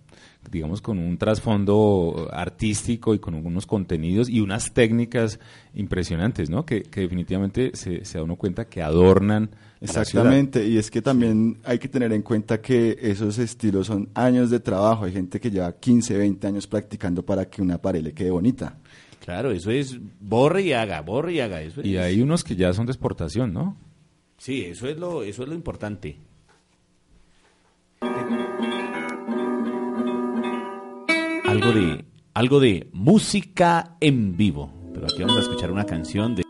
[0.49, 5.39] digamos, con un trasfondo artístico y con unos contenidos y unas técnicas
[5.73, 6.65] impresionantes, ¿no?
[6.65, 9.49] Que, que definitivamente se, se, da uno cuenta que adornan.
[9.81, 14.49] Exactamente, y es que también hay que tener en cuenta que esos estilos son años
[14.49, 15.05] de trabajo.
[15.05, 18.77] Hay gente que lleva 15, 20 años practicando para que una pared le quede bonita.
[19.23, 21.61] Claro, eso es borre y haga, borre y haga.
[21.61, 23.77] Eso y hay unos que ya son de exportación, ¿no?
[24.37, 26.17] Sí, eso es lo, eso es lo importante.
[31.61, 34.71] Algo de algo de música en vivo.
[34.93, 36.43] Pero aquí vamos a escuchar una canción de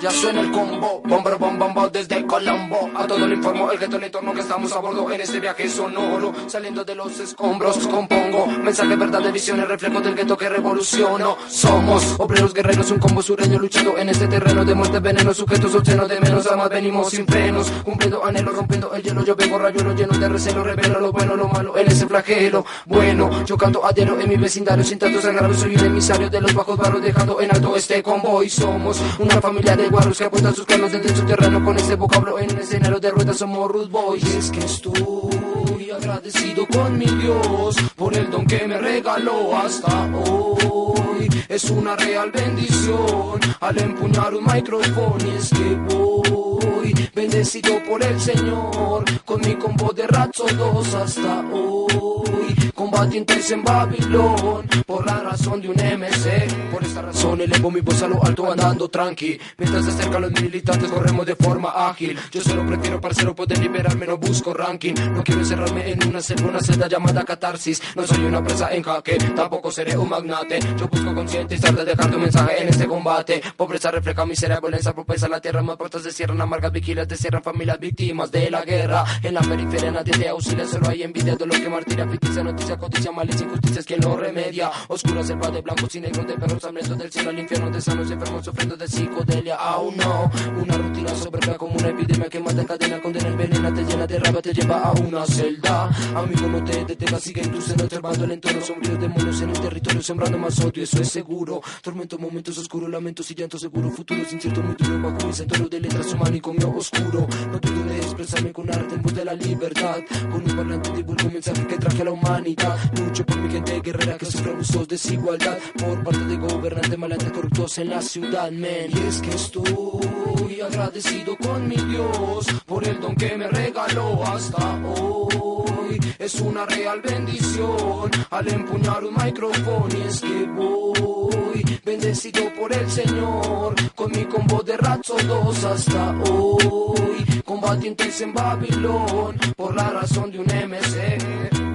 [0.00, 2.85] Ya suena el combo, bomber bom bom bom desde Colombo.
[2.98, 5.68] A todo le informo el gueto el entorno que estamos a bordo en este viaje
[5.68, 6.32] sonoro.
[6.46, 11.36] Saliendo de los escombros, compongo mensaje, verdad de visiones, reflejo del gueto que revoluciono.
[11.46, 16.08] Somos obreros guerreros, un combo sureño luchando en este terreno de muerte, veneno, sujetos obscenos
[16.08, 16.46] de menos.
[16.46, 19.24] Además venimos sin frenos, cumpliendo anhelo, rompiendo el hielo.
[19.24, 22.64] Yo vengo rayuelo lleno de recelo, revelo lo bueno, lo malo en ese flagelo.
[22.86, 25.60] Bueno, yo canto a diario en mi vecindario sin tantos agravios.
[25.60, 28.48] Soy un emisario de los bajos barros, dejando en alto este convoy.
[28.48, 32.38] Somos una familia de guarros que apuntan sus carnos desde su terreno con este vocablo
[32.38, 37.06] en el escenario de ruedas somos rude boys y es que estoy agradecido con mi
[37.06, 41.28] Dios por el don que me regaló hasta hoy.
[41.48, 49.02] Es una real bendición al empuñar un micrófono es que voy bendecido por el Señor
[49.24, 52.54] con mi combo de ratos dos hasta hoy.
[52.74, 58.02] Combatientes en Babilón por la razón de un MC por esta razón elevo mi voz
[58.02, 59.40] a lo alto andando tranqui.
[59.56, 62.18] Mientras se acercan los militantes corremos de forma ágil.
[62.30, 64.92] Yo solo prefiero parcero poder liberarme no busco ranking.
[65.12, 67.80] No quiero encerrarme en una celda una celda llamada catarsis.
[67.94, 70.60] No soy una presa en jaque tampoco seré un magnate.
[70.78, 73.42] Yo busco concientizar de dejar tu mensaje en este combate.
[73.56, 77.42] Pobreza refleja miseria violencia propensa la tierra más puertas se cierran amargas vigilas te cierran
[77.42, 79.04] familias víctimas de la guerra.
[79.22, 82.76] En la periferia nadie te auxilia solo hay envidia de lo que martiria ficticia noticia
[82.76, 84.70] codicia malicia injusticia es quien lo remedia.
[84.88, 88.10] Oscura selva de blancos y negros de perros hambrientos del cielo al infierno de sanos
[88.10, 89.56] y enfermos sufriendo de psicodelia.
[89.56, 90.30] Aún no.
[90.60, 94.42] Una rutina soberbia como una epidemia que mata cadena condena envenena te llena de rabia
[94.42, 95.90] te lleva a una celda.
[96.14, 100.38] Amigo no te detengas sigue induciendo observando el entorno sombrío demonios en el territorio sembrando
[100.38, 101.60] más odio eso es seguro.
[101.82, 106.12] Tormento momentos oscuros lamentos y llanto seguro futuros incierto muy duro bajo centro de letras
[106.12, 107.26] humanicomio oscuro.
[107.50, 109.98] No dudo de expresarme con arte en voz de la libertad.
[110.30, 112.76] Con un parlante divulgo un mensaje que traje a la humanidad.
[112.98, 115.58] Lucho por mi gente guerrera que sufre abusos desigualdad.
[115.78, 118.90] Por parte de gobernantes malantes corruptos en la ciudad men.
[118.90, 124.80] Y es que estoy agradecido con mi Dios por el don que me regaló hasta
[124.84, 125.98] hoy.
[126.18, 129.88] Es una real bendición al empuñar un micrófono.
[129.96, 137.24] Y es que voy bendecido por el Señor con mi combo de dos hasta hoy.
[137.44, 141.16] Combatientes en Babilón por la razón de un MC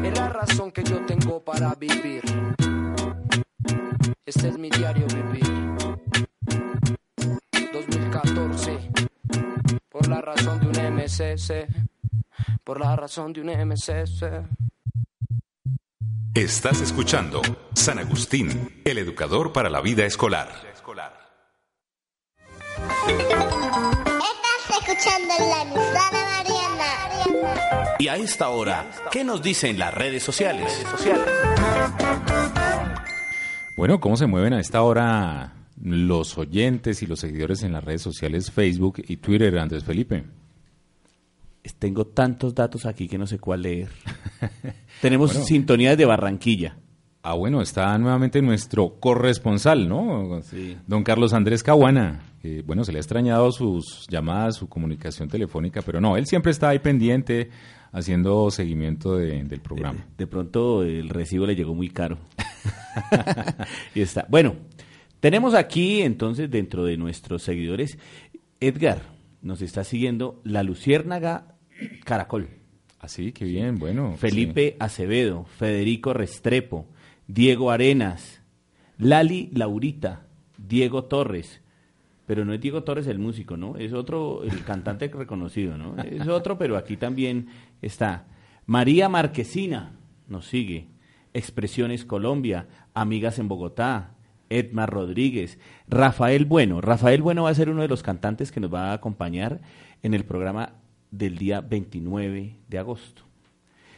[0.03, 2.21] es la razón que yo tengo para vivir.
[4.25, 5.49] Este es mi diario vivir.
[7.71, 8.91] 2014
[9.87, 11.67] por la razón de un MCC
[12.65, 14.45] por la razón de un MCC
[16.33, 17.41] Estás escuchando
[17.73, 20.47] San Agustín, el educador para la vida escolar.
[20.65, 20.95] Estás
[24.79, 27.97] escuchando la emisora Mariana.
[27.99, 30.81] Y a esta hora, ¿qué nos dicen las redes sociales?
[33.75, 38.03] Bueno, ¿cómo se mueven a esta hora los oyentes y los seguidores en las redes
[38.03, 40.23] sociales Facebook y Twitter, Andrés Felipe?
[41.79, 43.89] Tengo tantos datos aquí que no sé cuál leer.
[45.01, 45.45] Tenemos Bueno.
[45.45, 46.77] sintonías de Barranquilla.
[47.23, 50.41] Ah, bueno, está nuevamente nuestro corresponsal, ¿no?
[50.43, 50.75] Sí.
[50.87, 52.23] Don Carlos Andrés Caguana.
[52.65, 56.69] bueno, se le ha extrañado sus llamadas, su comunicación telefónica, pero no, él siempre está
[56.69, 57.49] ahí pendiente
[57.91, 60.07] haciendo seguimiento de- del programa.
[60.17, 62.17] De pronto el recibo le llegó muy caro.
[63.95, 64.25] y está.
[64.29, 64.55] Bueno,
[65.19, 67.97] tenemos aquí entonces dentro de nuestros seguidores,
[68.59, 69.01] Edgar
[69.43, 71.50] nos está siguiendo la Luciérnaga
[72.03, 72.49] Caracol.
[72.99, 74.15] Así, qué bien, bueno.
[74.17, 76.85] Felipe Acevedo, Federico Restrepo,
[77.27, 78.41] Diego Arenas,
[78.97, 80.27] Lali Laurita,
[80.57, 81.61] Diego Torres,
[82.27, 83.75] pero no es Diego Torres el músico, ¿no?
[83.77, 85.97] Es otro, el cantante reconocido, ¿no?
[86.03, 87.47] Es otro, pero aquí también
[87.81, 88.27] está.
[88.67, 89.93] María Marquesina
[90.27, 90.87] nos sigue.
[91.33, 94.11] Expresiones Colombia, Amigas en Bogotá,
[94.49, 95.57] Edmar Rodríguez,
[95.87, 96.81] Rafael Bueno.
[96.81, 99.61] Rafael Bueno va a ser uno de los cantantes que nos va a acompañar
[100.03, 100.73] en el programa
[101.11, 103.21] del día 29 de agosto.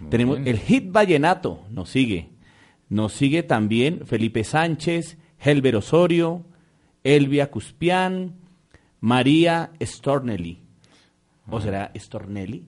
[0.09, 2.29] Tenemos el hit vallenato, nos sigue.
[2.89, 6.43] Nos sigue también Felipe Sánchez, Helber Osorio,
[7.03, 8.33] Elvia Cuspián,
[8.99, 10.59] María Stornelli.
[11.49, 12.63] ¿O será Stornelli?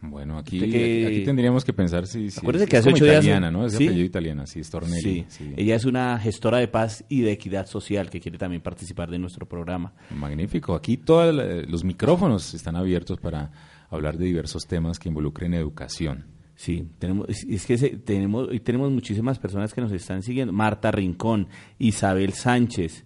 [0.00, 3.04] Bueno, aquí, que- aquí tendríamos que pensar si, si Acuérdese es que hace como ocho
[3.06, 3.64] días- italiana, ¿no?
[3.66, 3.84] Es ¿Sí?
[3.86, 5.00] apellido italiana, sí, Stornelli.
[5.00, 5.24] Sí.
[5.28, 5.52] sí.
[5.56, 9.18] Ella es una gestora de paz y de equidad social que quiere también participar de
[9.18, 9.94] nuestro programa.
[10.14, 10.74] Magnífico.
[10.74, 11.34] Aquí todos
[11.68, 13.50] los micrófonos están abiertos para
[13.90, 16.26] hablar de diversos temas que involucren educación.
[16.56, 20.52] Sí, tenemos, es, que se- tenemos, y tenemos muchísimas personas que nos están siguiendo.
[20.52, 23.04] Marta Rincón, Isabel Sánchez,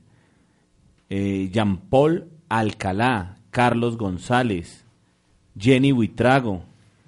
[1.09, 4.85] eh, Jean-Paul Alcalá, Carlos González,
[5.59, 6.65] Jenny Huitrago.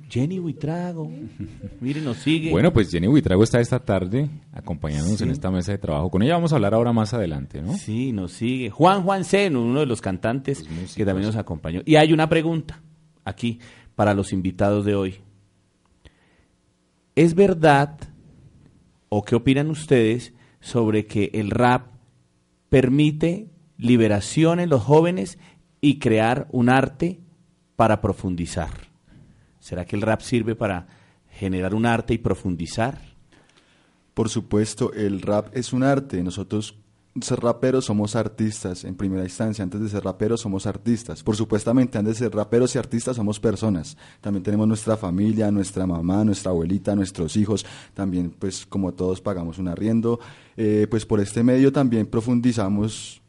[0.09, 1.09] Jenny Huitrago,
[1.81, 2.51] mire, nos sigue.
[2.51, 5.25] Bueno, pues Jenny Buitrago está esta tarde acompañándonos Sí.
[5.25, 6.11] en esta mesa de trabajo.
[6.11, 7.75] Con ella vamos a hablar ahora más adelante, ¿no?
[7.77, 8.71] Sí, nos sigue.
[8.71, 10.65] Juan Juan Seno, uno de los cantantes
[10.97, 11.83] que también nos acompañó.
[11.85, 12.81] Y hay una pregunta
[13.31, 13.61] aquí
[13.95, 15.21] para los invitados de hoy.
[17.15, 17.99] ¿Es verdad
[19.09, 21.89] o qué opinan ustedes sobre que el rap
[22.69, 25.39] permite liberación en los jóvenes
[25.81, 27.21] y crear un arte
[27.77, 28.71] para profundizar?
[29.59, 30.87] ¿Será que el rap sirve para
[31.31, 32.99] generar un arte y profundizar?
[34.15, 36.23] Por supuesto, el rap es un arte.
[36.23, 36.80] Nosotros,
[37.21, 39.65] ser raperos, somos artistas en primera instancia.
[39.65, 41.23] Antes de ser raperos, somos artistas.
[41.23, 43.97] Por supuestamente, antes de ser raperos y artistas, somos personas.
[44.21, 47.67] También tenemos nuestra familia, nuestra mamá, nuestra abuelita, nuestros hijos.
[47.95, 50.21] También, pues, como todos, pagamos un arriendo.
[50.57, 53.21] Eh, pues por este medio también profundizamos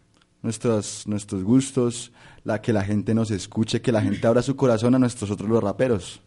[0.43, 2.11] nuestros, nuestros gustos,
[2.43, 5.63] la, que la gente nos escuche, que la gente abra su corazón a nosotros los
[5.63, 6.21] raperos.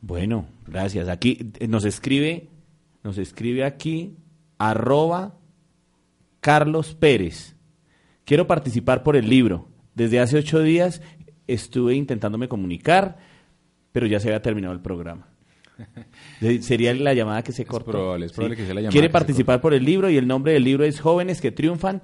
[0.00, 1.08] Bueno, gracias.
[1.08, 2.48] Aquí eh, nos escribe,
[3.02, 4.16] nos escribe aquí,
[4.58, 5.34] arroba
[6.44, 7.56] Carlos Pérez.
[8.26, 9.66] Quiero participar por el libro.
[9.94, 11.00] Desde hace ocho días
[11.46, 13.16] estuve intentándome comunicar,
[13.92, 15.28] pero ya se había terminado el programa.
[16.60, 17.92] Sería la llamada que se cortó.
[17.92, 20.52] probable, es probable que sea la llamada Quiere participar por el libro y el nombre
[20.52, 22.02] del libro es Jóvenes que triunfan,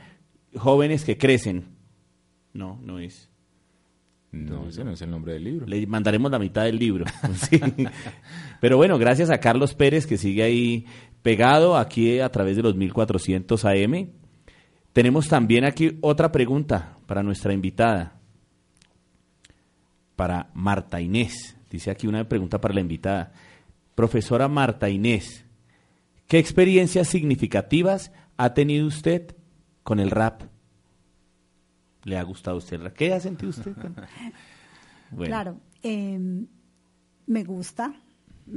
[0.56, 1.76] jóvenes que crecen.
[2.54, 3.28] No, no es.
[4.32, 5.66] No, ese no es el nombre del libro.
[5.66, 7.04] Le mandaremos la mitad del libro.
[7.34, 7.60] Sí.
[8.58, 10.86] Pero bueno, gracias a Carlos Pérez que sigue ahí
[11.20, 14.19] pegado aquí a través de los 1400 AM.
[14.92, 18.14] Tenemos también aquí otra pregunta para nuestra invitada,
[20.16, 21.56] para Marta Inés.
[21.70, 23.32] Dice aquí una pregunta para la invitada.
[23.94, 25.44] Profesora Marta Inés,
[26.26, 29.34] ¿qué experiencias significativas ha tenido usted
[29.82, 30.42] con el rap?
[32.04, 32.94] ¿Le ha gustado a usted el rap?
[32.94, 33.74] ¿Qué ha sentido usted?
[33.74, 33.96] con-
[35.12, 35.26] Bueno.
[35.26, 36.18] Claro, eh,
[37.26, 37.92] me gusta,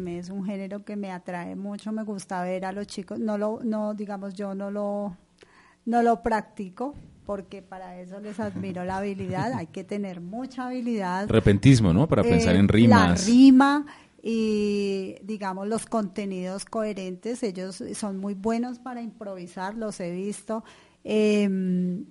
[0.05, 3.59] es un género que me atrae mucho, me gusta ver a los chicos, no lo,
[3.63, 5.17] no, digamos, yo no lo,
[5.86, 6.93] no lo practico,
[7.25, 11.27] porque para eso les admiro la habilidad, hay que tener mucha habilidad.
[11.29, 12.07] Repentismo, ¿no?
[12.07, 13.21] Para pensar Eh, en rimas.
[13.21, 13.86] La rima
[14.21, 17.43] y, digamos, los contenidos coherentes.
[17.43, 20.63] Ellos son muy buenos para improvisar, los he visto.
[21.03, 22.03] Eh,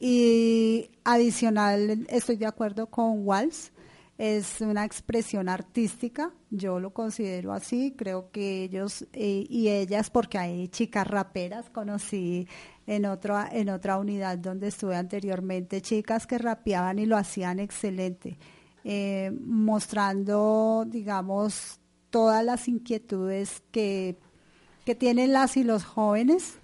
[0.00, 3.72] y adicional, estoy de acuerdo con Waltz.
[4.16, 10.38] Es una expresión artística, yo lo considero así, creo que ellos eh, y ellas, porque
[10.38, 12.46] hay chicas raperas, conocí
[12.86, 18.38] en, otro, en otra unidad donde estuve anteriormente, chicas que rapeaban y lo hacían excelente,
[18.84, 24.16] eh, mostrando, digamos, todas las inquietudes que,
[24.84, 26.60] que tienen las y los jóvenes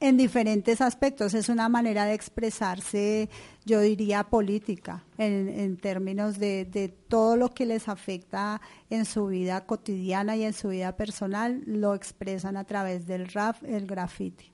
[0.00, 1.34] en diferentes aspectos.
[1.34, 3.28] Es una manera de expresarse,
[3.64, 9.26] yo diría, política, en, en términos de, de todo lo que les afecta en su
[9.26, 14.52] vida cotidiana y en su vida personal, lo expresan a través del rap, el graffiti.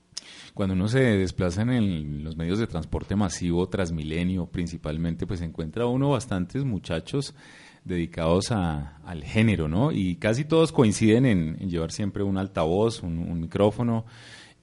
[0.53, 5.85] Cuando uno se desplaza en el- los medios de transporte masivo, Transmilenio principalmente, pues encuentra
[5.85, 7.35] uno bastantes muchachos
[7.83, 9.91] dedicados a- al género, ¿no?
[9.91, 14.05] Y casi todos coinciden en, en llevar siempre un altavoz, un, un micrófono.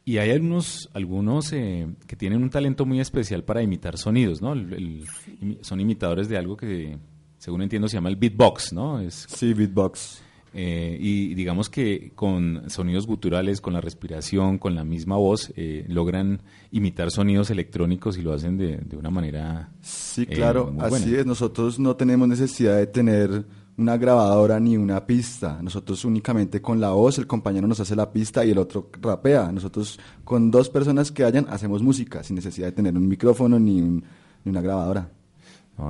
[0.05, 4.55] Y hay algunos, algunos eh, que tienen un talento muy especial para imitar sonidos, ¿no?
[4.55, 5.05] El- el-
[5.41, 6.97] imi- son imitadores de algo que,
[7.39, 9.01] según entiendo, se llama el beatbox, ¿no?
[9.01, 10.23] Es, Sí, beatbox.
[10.55, 15.85] eh, y digamos que con sonidos guturales, con la respiración, con la misma voz, eh,
[15.87, 16.41] logran
[16.73, 19.69] imitar sonidos electrónicos y lo hacen de, de una manera.
[19.83, 21.19] Sí, eh, claro, muy así buena.
[21.21, 21.27] es.
[21.27, 23.45] Nosotros no tenemos necesidad de tener
[23.81, 25.59] una grabadora ni una pista.
[25.63, 29.51] Nosotros únicamente con la voz, el compañero nos hace la pista y el otro rapea.
[29.51, 33.81] Nosotros con dos personas que hayan hacemos música sin necesidad de tener un micrófono ni
[33.81, 34.05] un,
[34.45, 35.11] ni una grabadora.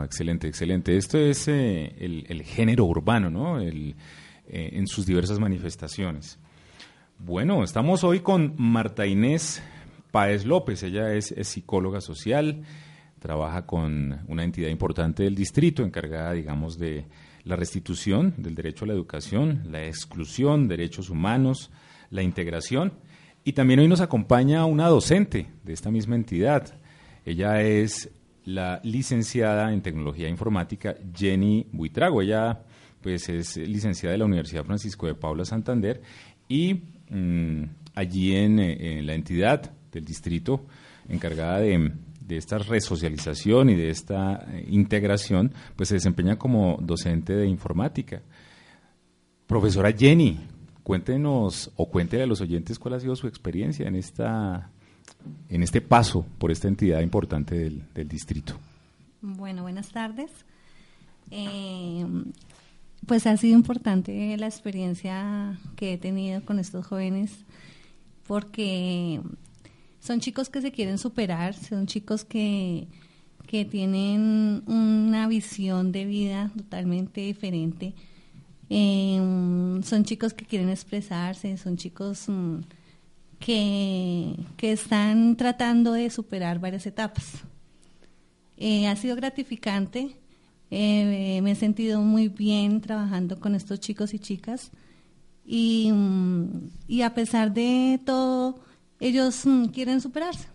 [0.05, 0.97] Excelente, excelente.
[0.97, 3.59] Esto es eh, el, género urbano, ¿no?
[3.59, 3.97] El,
[4.47, 6.38] eh, en sus diversas manifestaciones.
[7.18, 9.61] Bueno, estamos hoy con Marta Inés
[10.12, 10.84] Páez López.
[10.84, 12.62] Ella es psicóloga social,
[13.18, 17.07] trabaja con una entidad importante del distrito encargada, digamos, de
[17.45, 21.70] la restitución del derecho a la educación, la exclusión, derechos humanos,
[22.11, 22.93] la integración.
[23.45, 26.74] Y también hoy nos acompaña una docente de esta misma entidad.
[27.24, 28.11] Ella es
[28.45, 32.22] la licenciada en tecnología informática Jenny Buitrago.
[32.22, 32.62] Ella
[33.01, 36.03] pues es licenciada de la Universidad Francisco de Paula Santander
[36.49, 37.62] y mm,
[37.95, 40.66] allí eh, en la entidad del distrito
[41.09, 41.93] encargada de,
[42.31, 48.22] de esta resocialización y de esta eh, integración, pues se desempeña como docente de informática.
[49.47, 50.39] Profesora Jenny,
[50.85, 54.70] cuéntenos o cuéntele a los oyentes cuál ha sido su experiencia en esta
[55.49, 58.55] en este paso por esta entidad importante del, distrito.
[59.20, 60.31] Bueno, buenas tardes.
[61.31, 62.07] Eh,
[63.07, 67.45] pues ha sido importante la experiencia que he tenido con estos jóvenes
[68.26, 69.20] porque
[70.01, 72.88] son chicos que se quieren superar, son chicos que,
[73.46, 77.94] que tienen una visión de vida totalmente diferente.
[78.70, 79.18] Eh,
[79.82, 82.61] son chicos que quieren expresarse, son chicos mm,
[83.38, 87.42] que, que están tratando de superar varias etapas.
[88.57, 90.16] Eh, ha sido gratificante,
[90.70, 94.70] eh, me he sentido muy bien trabajando con estos chicos y chicas
[95.44, 98.61] y, mm, y a pesar de todo,
[99.01, 100.46] ellos mm, quieren superarse.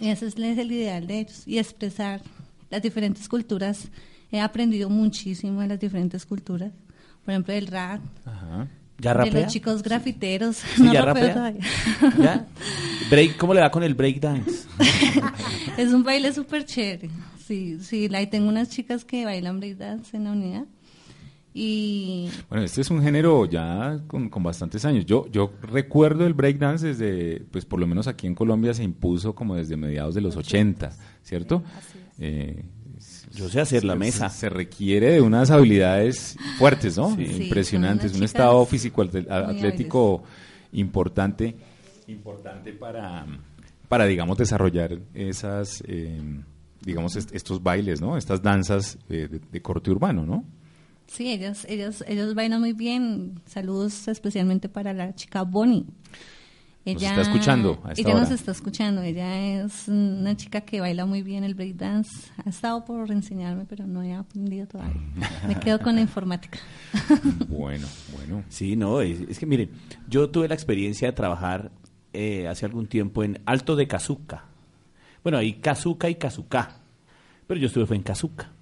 [0.00, 2.20] Ese es, el ideal de ellos y expresar
[2.70, 3.88] las diferentes culturas.
[4.30, 6.70] He aprendido muchísimo de las diferentes culturas,
[7.24, 8.68] por ejemplo, el rap, Ajá.
[8.98, 9.42] ¿Ya de rapea?
[9.42, 10.56] los chicos grafiteros.
[10.56, 11.32] Sí, no ya rapea.
[11.34, 11.62] todavía.
[12.18, 12.46] ¿Ya?
[13.10, 14.66] Break, ¿Cómo le va con el break dance?
[15.78, 17.08] es un baile súper chévere.
[17.46, 20.64] Sí, sí, ahí tengo unas chicas que bailan breakdance en la unidad.
[21.60, 25.04] Y Bueno, este es un género ya con, con bastantes años.
[25.06, 29.34] Yo, yo recuerdo el breakdance desde, pues por lo menos aquí en Colombia se impuso
[29.34, 30.90] como desde mediados de los 80,
[31.22, 31.64] ¿cierto?
[32.20, 32.64] Eh,
[33.34, 34.28] Yo sé hacer la se- mesa.
[34.28, 37.14] Se, se requiere de unas habilidades fuertes, ¿no?
[37.16, 37.24] Sí.
[37.44, 40.22] Impresionantes, un estado físico atlético
[40.72, 41.56] importante,
[42.06, 43.26] importante para,
[43.88, 46.20] para digamos, desarrollar esas, eh,
[46.84, 48.16] digamos, est- estos bailes, ¿no?
[48.16, 50.44] Estas danzas eh, de, de corte urbano, ¿no?
[51.08, 53.40] Sí, ellos, ellos, ellos bailan muy bien.
[53.46, 55.86] Saludos especialmente para la chica Bonnie.
[56.94, 59.02] Nos está escuchando a esta ella nos está escuchando.
[59.02, 62.30] Ella es una chica que baila muy bien el breakdance.
[62.44, 65.00] Ha estado por enseñarme, pero no he aprendido todavía.
[65.46, 66.58] Me quedo con la informática.
[67.48, 67.86] Bueno,
[68.16, 68.44] bueno.
[68.48, 69.70] Sí, no, es, es que miren,
[70.08, 71.72] yo tuve la experiencia de trabajar
[72.12, 74.44] eh, hace algún tiempo en Alto de Cazuca.
[75.22, 76.76] Bueno, hay Cazuca y Cazuca,
[77.46, 78.52] pero yo estuve fue en Cazuca.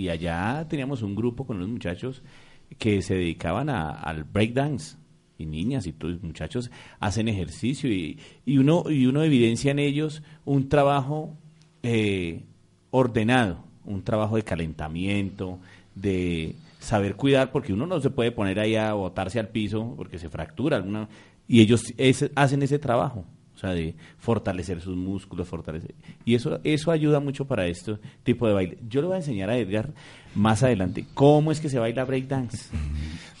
[0.00, 2.22] Y allá teníamos un grupo con unos muchachos
[2.78, 4.96] que se dedicaban a- al breakdance.
[5.38, 9.78] Y niñas y todos los muchachos hacen ejercicio y, y uno y uno evidencia en
[9.78, 11.34] ellos un trabajo
[11.82, 12.42] eh,
[12.90, 15.58] ordenado, un trabajo de calentamiento,
[15.94, 20.18] de saber cuidar, porque uno no se puede poner ahí a botarse al piso porque
[20.18, 21.08] se fractura alguna
[21.48, 21.82] y ellos
[22.34, 23.24] hacen ese trabajo,
[23.60, 25.94] sea, de fortalecer sus músculos, fortalecer
[26.24, 28.78] y eso eso ayuda mucho para este tipo de baile.
[28.88, 29.90] Yo le voy a enseñar a Edgar
[30.34, 32.68] más adelante cómo es que se baila breakdance.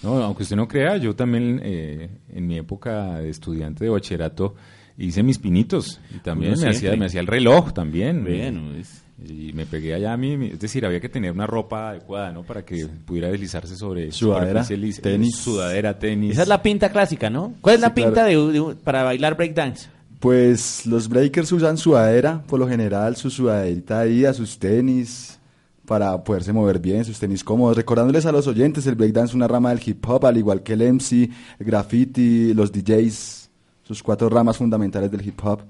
[0.02, 4.54] No, aunque usted no crea, yo también eh, en mi época de estudiante de bachillerato
[4.98, 6.88] hice mis pinitos y también Uno me siempre.
[6.88, 8.22] hacía, me hacía el reloj también.
[8.24, 11.90] Bueno, es- Y me pegué allá a mí, es decir, había que tener una ropa
[11.90, 12.42] adecuada, ¿no?
[12.42, 14.64] Para que pudiera deslizarse sobre Sudadera,
[15.02, 15.36] tenis.
[15.36, 16.32] sudadera, tenis.
[16.32, 17.52] Esa es la pinta clásica, ¿no?
[17.60, 18.48] ¿Cuál es la pinta claro.
[18.48, 19.90] de, para bailar breakdance?
[20.20, 25.38] Pues los breakers usan sudadera, por lo general, su sudaderita ahí, a sus tenis,
[25.86, 27.76] para poderse mover bien, sus tenis cómodos.
[27.76, 30.74] Recordándoles a los oyentes, el breakdance es una rama del hip hop, al igual que
[30.74, 33.50] el MC, el graffiti, los DJs,
[33.82, 35.62] sus cuatro ramas fundamentales del hip hop.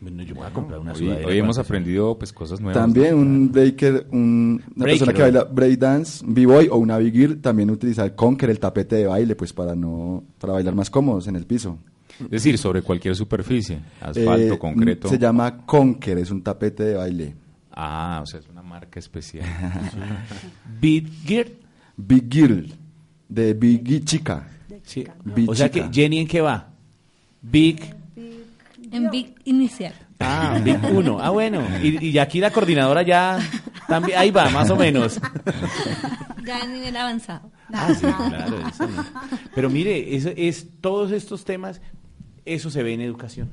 [0.00, 1.28] Bueno, yo voy a comprar una Hoy, sudadera.
[1.28, 2.74] hoy hemos aprendido pues cosas nuevas.
[2.80, 7.14] También un breaker, un- una Breaker, persona que baila breakdance, un b-boy o una big
[7.14, 10.90] girl, también utiliza el conker, el tapete de baile, pues para no, para bailar más
[10.90, 11.78] cómodos en el piso.
[12.20, 15.08] Es decir, sobre cualquier superficie, asfalto, Eh, concreto.
[15.08, 17.34] Se llama conker, es un tapete de baile.
[17.72, 19.46] Ah, o sea, es una marca especial.
[20.80, 21.46] Beat Gear.
[21.96, 22.72] Big girl,
[23.28, 24.48] de big chica.
[24.82, 25.04] Sí.
[25.24, 25.90] Big O sea chica.
[25.90, 26.68] que Jenny en qué va?
[27.40, 27.94] Big.
[28.90, 29.94] En Big Inicial.
[30.18, 31.18] Ah, Big 1.
[31.20, 31.62] Ah, bueno.
[31.82, 33.38] Y, y aquí la coordinadora ya
[33.88, 35.18] también ahí va, más o menos.
[36.44, 37.50] Ya a nivel avanzado.
[37.72, 38.58] Ah, sí, claro.
[38.68, 39.04] eso no.
[39.54, 41.80] Pero mire, eso es todos estos temas,
[42.44, 43.50] eso se ve en educación.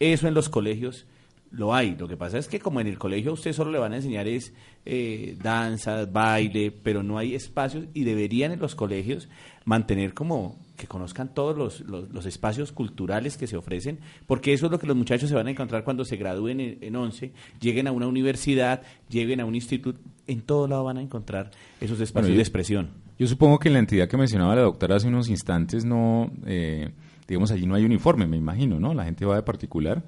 [0.00, 1.06] Eso en los colegios
[1.50, 1.94] lo hay.
[1.96, 3.96] Lo que pasa es que como en el colegio a usted solo le van a
[3.96, 4.52] enseñar es
[4.86, 9.28] eh, danzas, baile, pero no hay espacios y deberían en los colegios
[9.64, 14.66] mantener como que conozcan todos los, los, los espacios culturales que se ofrecen, porque eso
[14.66, 17.30] es lo que los muchachos se van a encontrar cuando se gradúen en, en 11,
[17.60, 22.00] lleguen a una universidad, lleguen a un instituto, en todo lado van a encontrar esos
[22.00, 22.90] espacios Bueno, yo- de expresión.
[23.18, 26.90] Yo supongo que la entidad que mencionaba la doctora hace unos instantes no, eh,
[27.32, 28.92] digamos, allí no hay uniforme, me imagino, ¿no?
[28.92, 30.02] La gente va de particular,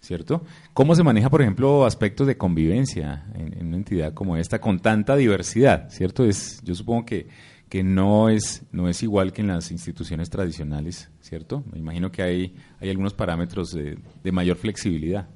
[0.00, 0.42] ¿cierto?
[0.72, 5.14] ¿Cómo se maneja, por ejemplo, aspectos de convivencia en, una entidad como esta con tanta
[5.14, 6.24] diversidad, ¿cierto?
[6.24, 7.28] Es, yo supongo que,
[7.68, 11.62] que no es, no es igual que en las instituciones tradicionales, ¿cierto?
[11.70, 15.28] Me imagino que hay, hay algunos parámetros de, de mayor flexibilidad.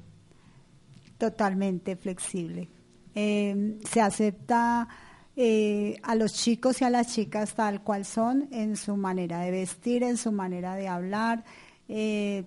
[1.17, 2.67] totalmente flexible.
[3.13, 4.89] Eh, se acepta
[5.35, 9.51] eh, a los chicos y a las chicas tal cual son en su manera de
[9.51, 11.43] vestir, en su manera de hablar.
[11.89, 12.45] Eh,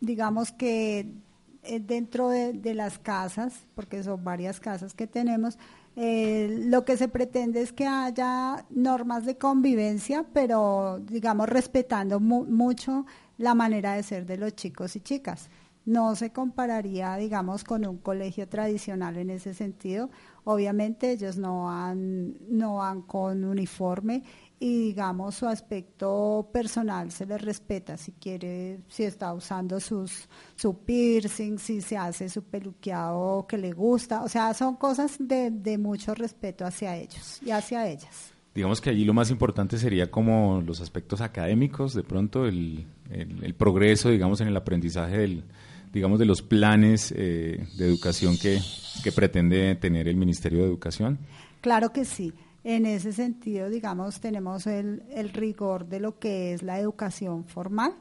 [0.00, 1.06] digamos que
[1.62, 5.58] eh, dentro de, las casas, porque son varias casas que tenemos,
[5.96, 13.04] lo que se pretende es que haya normas de convivencia, pero digamos respetando mu- mucho
[13.36, 15.48] la manera de ser de los chicos y chicas.
[15.88, 20.10] No se compararía, digamos, con un colegio tradicional en ese sentido.
[20.44, 24.22] Obviamente ellos no van, no van con uniforme
[24.60, 27.96] y digamos su aspecto personal se les respeta.
[27.96, 33.72] Si quiere si está usando sus su piercing si se hace su peluqueado que le
[33.72, 34.22] gusta.
[34.24, 38.32] O sea son cosas de, de mucho respeto hacia ellos y hacia ellas.
[38.54, 43.44] Digamos que allí lo más importante sería como los aspectos académicos, de pronto el, el-
[43.44, 45.44] el progreso, digamos, en el aprendizaje del,
[45.98, 48.60] digamos, de los planes eh, de educación que,
[49.02, 51.18] que pretende tener el Ministerio de Educación.
[51.60, 52.32] Claro que sí.
[52.64, 57.94] En ese sentido, digamos, tenemos el, el rigor de lo que es la educación formal,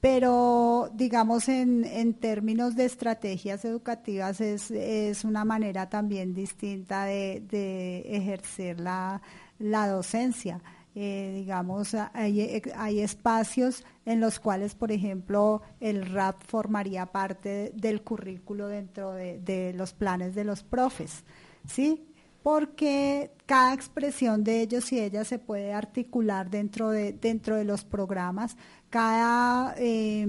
[0.00, 7.42] pero digamos en, en términos de estrategias educativas es, es una manera también distinta de,
[7.48, 9.22] de ejercer la,
[9.58, 10.60] la docencia.
[10.94, 18.02] Eh, digamos, hay, hay espacios en los cuales, por ejemplo, el rap formaría parte del
[18.02, 21.24] currículo dentro de, de los planes de los profes,
[21.66, 22.06] ¿sí?
[22.42, 27.84] porque cada expresión de ellos y ellas se puede articular dentro de, dentro de los
[27.84, 28.56] programas,
[28.90, 30.26] cada eh,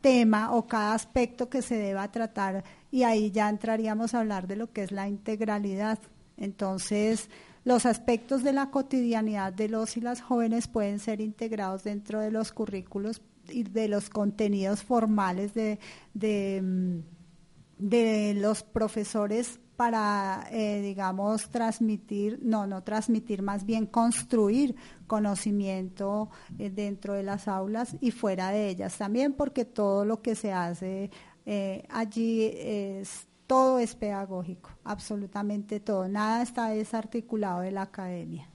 [0.00, 4.56] tema o cada aspecto que se deba tratar y ahí ya entraríamos a hablar de
[4.56, 5.98] lo que es la integralidad.
[6.36, 7.30] Entonces,
[7.64, 12.30] los aspectos de la cotidianidad de los y las jóvenes pueden ser integrados dentro de
[12.30, 15.78] los currículos y de los contenidos formales de,
[16.12, 26.30] de, mm, los profesores para, eh, digamos, transmitir, no, no transmitir, más bien construir conocimiento
[26.58, 30.52] eh, dentro de las aulas y fuera de ellas también, porque todo lo que se
[30.52, 31.10] hace
[31.44, 38.48] eh, allí es, todo es pedagógico, absolutamente todo, nada está desarticulado de la academia.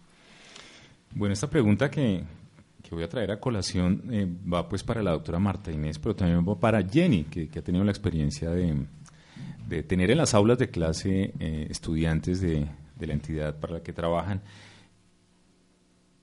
[1.16, 2.24] Bueno, esta pregunta que,
[2.84, 6.16] que voy a traer a colación eh, va pues para la doctora Marta Inés, pero
[6.16, 8.86] también va para Jenny, que, que ha tenido la experiencia de,
[9.68, 12.68] de tener en las aulas de clase eh, estudiantes de,
[12.98, 14.42] de la entidad para la que trabajan.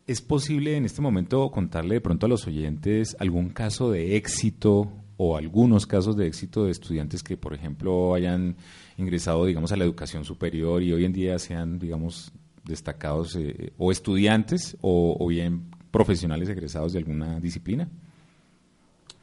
[0.06, 4.92] ¿Es posible en este momento contarle de pronto a los oyentes algún caso de éxito
[5.16, 8.56] o algunos casos de éxito de estudiantes que, por ejemplo, hayan
[8.96, 12.32] ingresado, digamos, a la educación superior y hoy en día sean, digamos,
[12.64, 17.88] destacados eh, o estudiantes o, o bien profesionales egresados de alguna disciplina?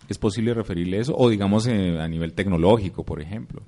[0.10, 1.16] ¿Es posible referirle eso?
[1.16, 3.62] O, digamos, eh, a nivel tecnológico, por ejemplo.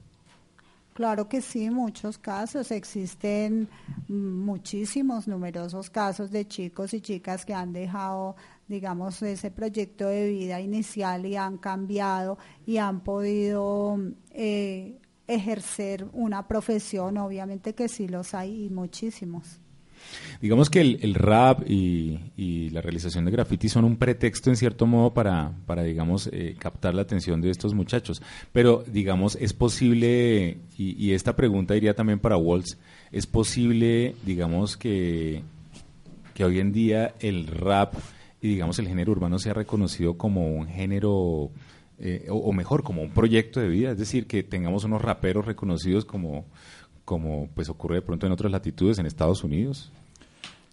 [0.96, 2.72] Claro que sí, muchos casos.
[2.72, 3.68] Existen
[4.08, 8.38] muchísimos, numerosos casos de chicos y chicas que han dejado,
[8.70, 14.00] digamos, ese proyecto de vida inicial y han cambiado y han podido
[14.32, 17.18] eh, ejercer una profesión.
[17.18, 19.60] Obviamente que sí los hay y muchísimos.
[20.42, 24.58] Digamos que el, el rap y, y la realización de graffiti son un pretexto en
[24.58, 28.22] cierto modo para, para digamos, eh, captar la atención de estos muchachos.
[28.52, 32.78] Pero, digamos, es posible, y, y esta pregunta iría también para Waltz,
[33.12, 35.42] es posible, digamos, que,
[36.34, 37.94] que hoy en día el rap
[38.42, 41.50] y, digamos, el género urbano sea reconocido como un género,
[41.98, 45.46] eh, o, o mejor, como un proyecto de vida, es decir, que tengamos unos raperos
[45.46, 46.46] reconocidos como
[47.06, 49.92] como pues ocurre de pronto en otras latitudes en Estados Unidos?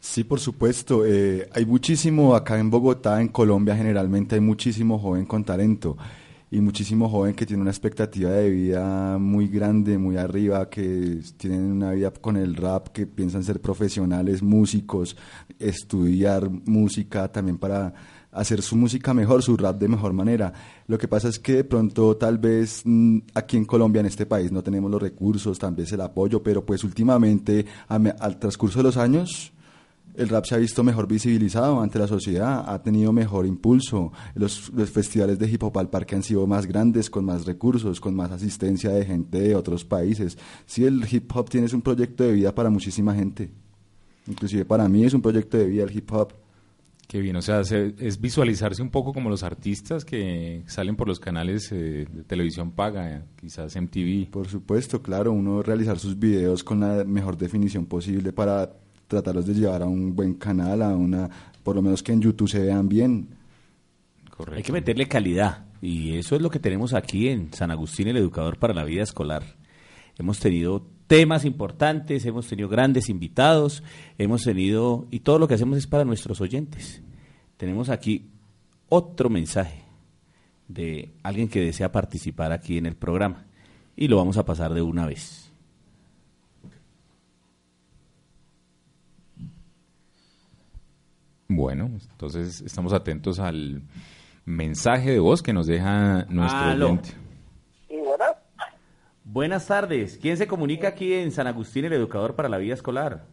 [0.00, 1.06] Sí, por supuesto.
[1.06, 5.96] Eh, hay muchísimo acá en Bogotá, en Colombia generalmente hay muchísimo joven con talento.
[6.50, 11.72] y muchísimo joven que tiene una expectativa de vida muy grande, muy arriba, que tienen
[11.72, 15.16] una vida con el rap, que piensan ser profesionales, músicos,
[15.58, 17.94] estudiar música también para
[18.32, 20.52] hacer su música mejor, su rap de mejor manera.
[20.86, 24.26] Lo que pasa es que de pronto tal vez mm, aquí en Colombia, en este
[24.26, 28.84] país, no tenemos los recursos, tal vez el apoyo, pero pues últimamente, al transcurso de
[28.84, 29.52] los años,
[30.14, 34.12] el rap se ha visto mejor visibilizado ante la sociedad, ha tenido mejor impulso.
[34.34, 38.00] Los, los festivales de hip hop al parque han sido más grandes, con más recursos,
[38.00, 40.36] con más asistencia de gente de otros países.
[40.66, 43.50] Sí, el hip hop tiene un proyecto de vida para muchísima gente.
[44.26, 46.41] Inclusive para mí es un proyecto de vida el hip hop.
[47.12, 51.06] Qué bien, o sea, se- es visualizarse un poco como los artistas que salen por
[51.08, 54.30] los canales eh, de televisión paga, eh, quizás MTV.
[54.30, 58.72] Por supuesto, claro, uno realizar sus videos con la mejor definición posible para
[59.08, 61.28] tratarlos de llevar a un buen canal, a una,
[61.62, 63.28] por lo menos que en YouTube se vean bien.
[64.50, 68.16] Hay que meterle calidad y eso es lo que tenemos aquí en San Agustín, el
[68.16, 69.42] educador para la vida escolar.
[70.18, 73.82] Hemos tenido temas importantes, hemos tenido grandes invitados,
[74.16, 77.02] hemos tenido y todo lo que hacemos es para nuestros oyentes.
[77.58, 78.30] Tenemos aquí
[78.88, 79.82] otro mensaje
[80.68, 83.44] de alguien que desea participar aquí en el programa
[83.94, 85.52] y lo vamos a pasar de una vez.
[91.46, 93.82] Bueno, entonces estamos atentos al
[94.46, 96.86] mensaje de voz que nos deja nuestro Aló.
[96.86, 97.21] oyente.
[99.24, 100.18] Buenas tardes.
[100.20, 103.24] ¿Quién se comunica aquí en San Agustín, el educador para la vida escolar?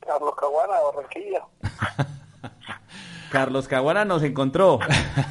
[0.00, 1.46] Carlos Caguana, Barranquilla.
[3.30, 4.80] Carlos Caguana nos encontró.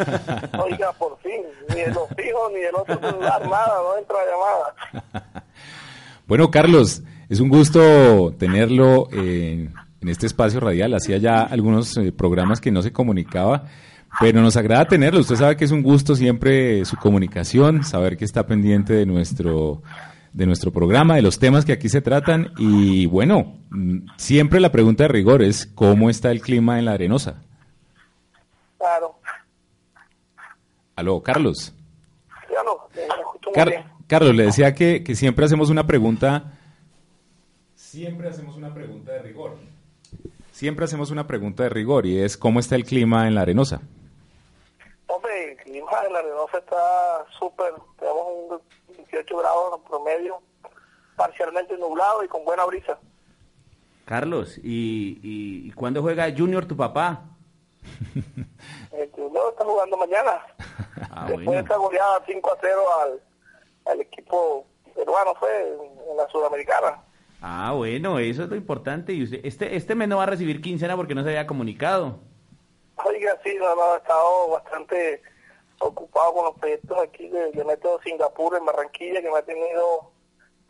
[0.64, 5.44] Oiga, por fin, ni de los fijos ni del otro celular, nada, no entra llamada.
[6.28, 9.68] Bueno, Carlos, es un gusto tenerlo eh,
[10.00, 10.94] en este espacio radial.
[10.94, 13.66] Hacía ya algunos eh, programas que no se comunicaba,
[14.20, 15.20] pero nos agrada tenerlo.
[15.22, 19.82] Usted sabe que es un gusto siempre su comunicación, saber que está pendiente de nuestro
[20.34, 24.72] de nuestro programa, de los temas que aquí se tratan y bueno, mm, siempre la
[24.72, 27.42] pregunta de rigor es ¿cómo está el clima en la arenosa?
[28.78, 29.16] Claro,
[30.96, 31.74] Aló, Carlos.
[32.50, 33.84] me Car- bien.
[34.08, 36.52] Carlos, le decía que, que siempre hacemos una pregunta.
[37.76, 39.58] Siempre hacemos una pregunta de rigor.
[40.52, 43.82] Siempre hacemos una pregunta de rigor y es ¿cómo está el clima en la arenosa?
[45.14, 48.26] Hombre, el clima de la Arenosa está súper, tenemos
[48.88, 50.42] un 18 grados en promedio,
[51.18, 52.98] parcialmente nublado y con buena brisa.
[54.06, 57.24] Carlos, ¿y, y, y cuándo juega Junior tu papá?
[58.94, 60.46] El Junior está jugando mañana,
[61.14, 61.60] Ah, después de bueno.
[61.62, 63.22] esta goleada 5 a 0 al,
[63.94, 67.04] al equipo peruano, fue en, en la Sudamericana.
[67.42, 69.12] Ah, bueno, eso es lo importante.
[69.14, 72.20] Y usted, este, este mes no va a recibir quincena porque no se había comunicado.
[73.06, 75.22] Oiga, sí, no, no, he estado bastante
[75.80, 80.12] ocupado con los proyectos aquí de, de Método Singapur en Barranquilla, que me ha tenido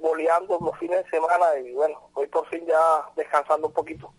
[0.01, 4.11] boleando los fines de semana y bueno, hoy por fin ya descansando un poquito.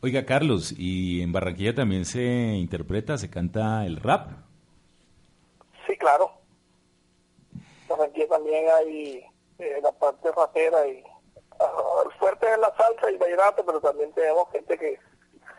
[0.00, 4.30] Oiga, Carlos, ¿y en Barranquilla también se interpreta, se canta el rap?
[5.86, 6.30] Sí, claro.
[7.52, 9.24] En Barranquilla también hay
[9.58, 14.12] eh, la parte rapera y el fuerte es la salsa y el vallenato, pero también
[14.12, 14.98] tenemos gente que,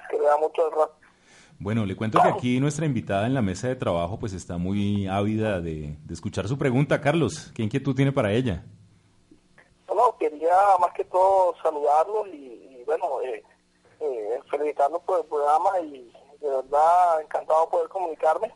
[0.10, 0.92] que le da mucho el rap.
[1.62, 5.08] Bueno, le cuento que aquí nuestra invitada en la mesa de trabajo pues está muy
[5.08, 7.02] ávida de, escuchar su pregunta.
[7.02, 8.64] Carlos, ¿qué inquietud tiene para ella?
[9.90, 13.44] No, no, quería más que todo saludarlos y, bueno, eh,
[14.00, 18.54] eh, felicitarlos por el programa y de verdad encantado de poder comunicarme.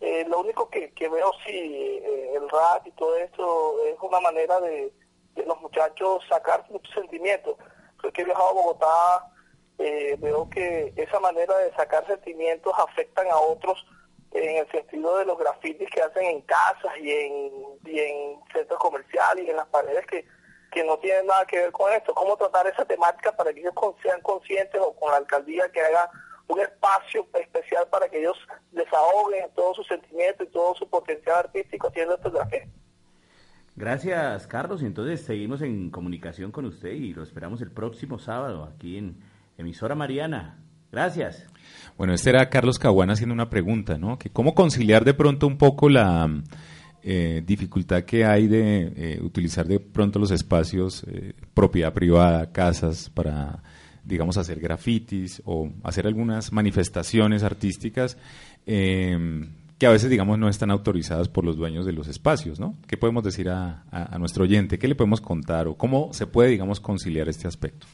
[0.00, 4.20] Eh, lo único que, que veo si eh, el rap y todo esto es una
[4.20, 4.92] manera de,
[5.34, 7.56] de los muchachos sacar muchos sentimientos.
[8.02, 9.32] Yo que he viajado a Bogotá,
[9.78, 13.84] eh, veo que esa manera de sacar sentimientos afectan a otros
[14.32, 17.52] en el sentido de los grafitis que hacen en casas y en,
[17.84, 20.26] y en centros comerciales y en las paredes que,
[20.72, 22.14] que no tienen nada que ver con esto.
[22.14, 26.10] ¿Cómo tratar esa temática para que ellos sean conscientes o con la alcaldía que haga
[26.48, 28.36] un espacio especial para que ellos
[28.72, 32.68] desahoguen todos sus sentimientos y todo su potencial artístico haciendo estos grafitis?
[33.74, 34.82] Gracias, Carlos.
[34.82, 39.22] Entonces seguimos en comunicación con usted y lo esperamos el próximo sábado aquí en
[39.58, 40.58] Emisora Mariana.
[40.92, 41.44] Gracias.
[41.98, 44.18] Bueno, este era Carlos Caguana haciendo una pregunta, ¿no?
[44.18, 46.30] Que cómo conciliar de pronto un poco la
[47.02, 53.10] eh, dificultad que hay de eh, utilizar de pronto los espacios, eh, propiedad privada, casas,
[53.10, 53.62] para,
[54.04, 58.16] digamos, hacer grafitis o hacer algunas manifestaciones artísticas
[58.66, 59.48] eh,
[59.78, 62.76] que a veces, digamos, no están autorizadas por los dueños de los espacios, ¿no?
[62.86, 64.78] ¿Qué podemos decir a, a- a nuestro oyente?
[64.78, 67.86] ¿Qué le podemos contar o cómo se puede, digamos, conciliar este aspecto?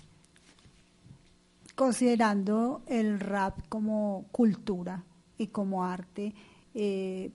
[1.83, 5.03] Considerando el rap como cultura
[5.37, 6.33] y como arte,
[6.75, 7.33] eh,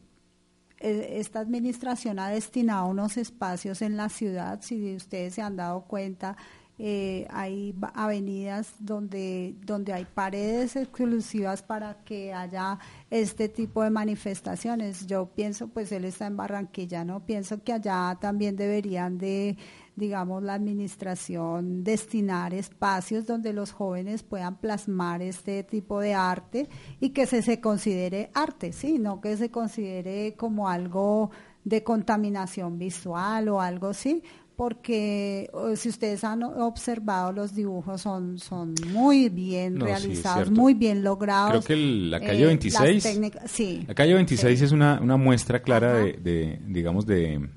[0.79, 5.81] eh, esta administración ha destinado unos espacios en la ciudad, si ustedes se han dado
[5.81, 6.37] cuenta,
[6.79, 12.79] eh, hay avenidas donde, donde hay paredes exclusivas para que haya
[13.09, 15.07] este tipo de manifestaciones.
[15.07, 17.25] Yo pienso, pues él está en Barranquilla, ¿no?
[17.25, 19.57] Pienso que allá también deberían de,
[19.97, 26.69] digamos, la administración destinar espacios donde los jóvenes puedan plasmar este tipo de arte
[26.99, 31.31] y que se, se considere arte, sí, no que se considere como algo
[31.65, 34.21] de contaminación visual o algo así,
[34.55, 40.73] porque eh, si ustedes han observado los dibujos son, son muy bien No, realizados, muy
[40.73, 41.49] bien logrados.
[41.51, 44.99] Creo que el- la Eh, calle las 26, técnicas- sí, la calle 26 es una,
[45.01, 47.49] una muestra clara de, de, digamos, de,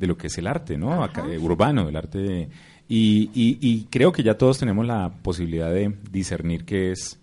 [0.00, 1.04] de lo que es el arte, ¿no?
[1.04, 2.18] Acá, eh, urbano, el arte.
[2.18, 2.48] de-
[2.88, 7.20] y, y, y creo que ya todos tenemos la posibilidad de discernir qué es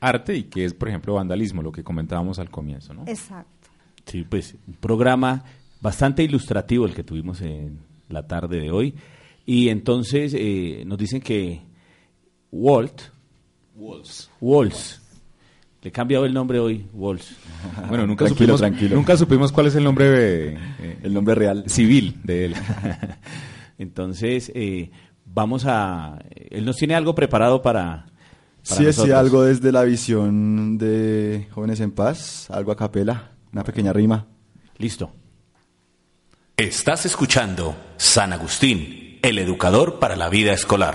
[0.00, 3.04] arte y qué es, por ejemplo, vandalismo, lo que comentábamos al comienzo, ¿no?
[3.06, 3.68] Exacto.
[4.04, 5.42] Sí, pues un programa
[5.80, 7.78] bastante ilustrativo el que tuvimos en
[8.10, 8.94] la tarde de hoy.
[9.46, 11.62] Y entonces eh, nos dicen que
[12.52, 13.00] Walt,
[13.76, 14.30] Walls.
[14.40, 14.99] Walls,
[15.82, 17.36] le he cambiado el nombre hoy, Walls.
[17.88, 18.96] Bueno, nunca Tranquilo, supimos, tranquilo.
[18.96, 21.64] nunca supimos cuál es el nombre de, eh, El nombre real.
[21.68, 22.54] civil de él.
[23.78, 24.90] Entonces, eh,
[25.24, 26.18] vamos a...
[26.50, 28.04] Él nos tiene algo preparado para...
[28.04, 28.12] para
[28.62, 33.94] Sí, sí, algo desde la visión de Jóvenes en Paz, algo a capela, una pequeña
[33.94, 34.26] rima.
[34.76, 35.10] Listo.
[36.58, 40.94] Estás escuchando San Agustín, el educador para la vida escolar.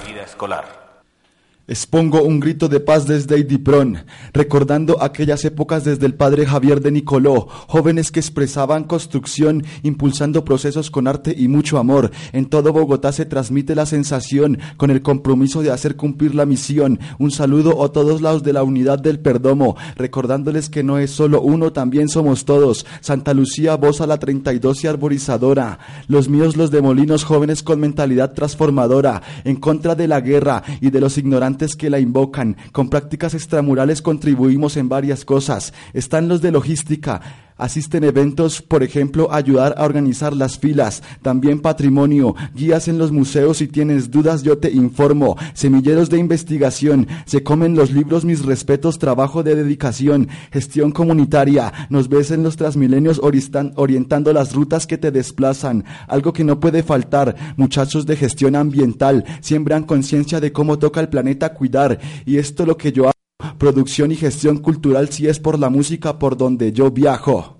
[1.67, 6.91] Expongo un grito de paz desde Idipron, recordando aquellas épocas desde el padre Javier de
[6.91, 12.11] Nicoló, jóvenes que expresaban construcción, impulsando procesos con arte y mucho amor.
[12.33, 16.99] En todo Bogotá se transmite la sensación, con el compromiso de hacer cumplir la misión.
[17.17, 21.41] Un saludo a todos lados de la unidad del Perdomo, recordándoles que no es solo
[21.41, 22.85] uno, también somos todos.
[23.01, 25.79] Santa Lucía, voz a la 32 y arborizadora.
[26.07, 30.91] Los míos, los de Molinos, jóvenes con mentalidad transformadora, en contra de la guerra y
[30.91, 32.57] de los ignorantes que la invocan.
[32.71, 35.73] Con prácticas extramurales contribuimos en varias cosas.
[35.93, 37.44] Están los de logística.
[37.57, 43.57] Asisten eventos, por ejemplo, ayudar a organizar las filas, también patrimonio, guías en los museos,
[43.57, 48.99] si tienes dudas yo te informo, semilleros de investigación, se comen los libros, mis respetos,
[48.99, 55.11] trabajo de dedicación, gestión comunitaria, nos ves en los transmilenios orientando las rutas que te
[55.11, 60.99] desplazan, algo que no puede faltar, muchachos de gestión ambiental, siembran conciencia de cómo toca
[60.99, 63.14] el planeta cuidar, y esto lo que yo
[63.57, 67.57] producción y gestión cultural si es por la música por donde yo viajo.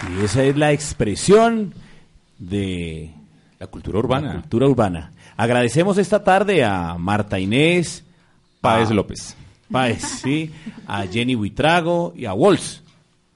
[0.00, 1.74] Sí, esa es la expresión
[2.38, 3.10] de
[3.58, 4.28] La cultura urbana.
[4.34, 5.12] la cultura urbana.
[5.36, 8.04] Agradecemos esta tarde a Marta Inés
[8.60, 9.36] Páez López.
[9.70, 10.52] Páez, sí,
[10.86, 12.82] a Jenny Buitrago y a Walls.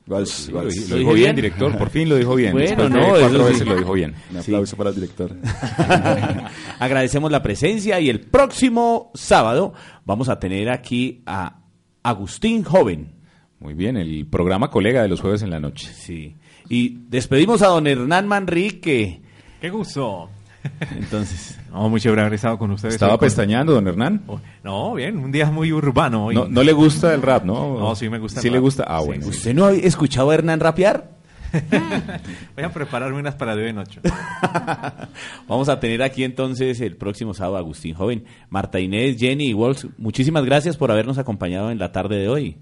[0.08, 0.74] Vals, Lo, vals.
[0.74, 1.36] di- lo ¿Lo dijo bien, bien?
[1.36, 2.52] director, por fin lo dijo bien.
[2.52, 3.52] Bueno, no, cuatro sí.
[3.52, 4.14] veces lo dijo bien.
[4.30, 5.36] Un aplauso para el director.
[6.78, 11.60] Agradecemos la presencia y el próximo sábado vamos a tener aquí a
[12.02, 13.14] Agustín Joven.
[13.60, 15.88] Muy bien, el programa colega de los jueves en la noche.
[15.92, 16.36] Sí.
[16.68, 19.20] Y despedimos a don Hernán Manrique.
[19.60, 20.30] ¡Qué gusto!
[20.96, 22.94] Entonces, No, mucho haber estado con ustedes.
[22.94, 24.22] ¿Estaba con- pestañando, don Hernán?
[24.26, 26.34] Oh, No, bien, un día muy urbano hoy.
[26.34, 27.78] No, no le gusta el rap, ¿no?
[27.78, 28.62] No, sí me gusta el Sí le rap.
[28.62, 28.84] gusta.
[28.88, 29.22] Ah, Sí, bueno.
[29.24, 29.28] sí.
[29.30, 31.10] ¿usted no ha escuchado a Hernán rapear?
[32.54, 34.00] Voy a prepararme unas para de hoy en ocho.
[35.48, 38.24] Vamos a tener aquí entonces el próximo sábado a Agustín Joven.
[38.50, 42.56] Marta Inés, Jenny y Walls, muchísimas gracias por habernos acompañado en la tarde de hoy.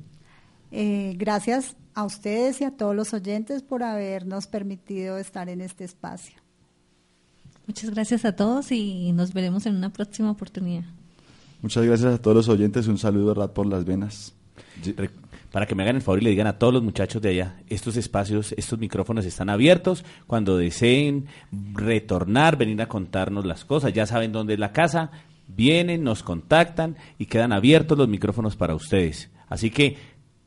[0.70, 5.84] Eh, gracias a ustedes y a todos los oyentes por habernos permitido estar en este
[5.84, 6.36] espacio.
[7.66, 10.84] Muchas gracias a todos y nos veremos en una próxima oportunidad.
[11.62, 12.86] Muchas gracias a todos los oyentes.
[12.86, 14.34] Un saludo rat por las venas.
[15.50, 17.56] Para que me hagan el favor y le digan a todos los muchachos de allá,
[17.68, 20.04] estos espacios, estos micrófonos están abiertos.
[20.26, 21.26] Cuando deseen
[21.72, 25.10] retornar, venir a contarnos las cosas, ya saben dónde es la casa,
[25.48, 29.30] vienen, nos contactan y quedan abiertos los micrófonos para ustedes.
[29.48, 29.96] Así que,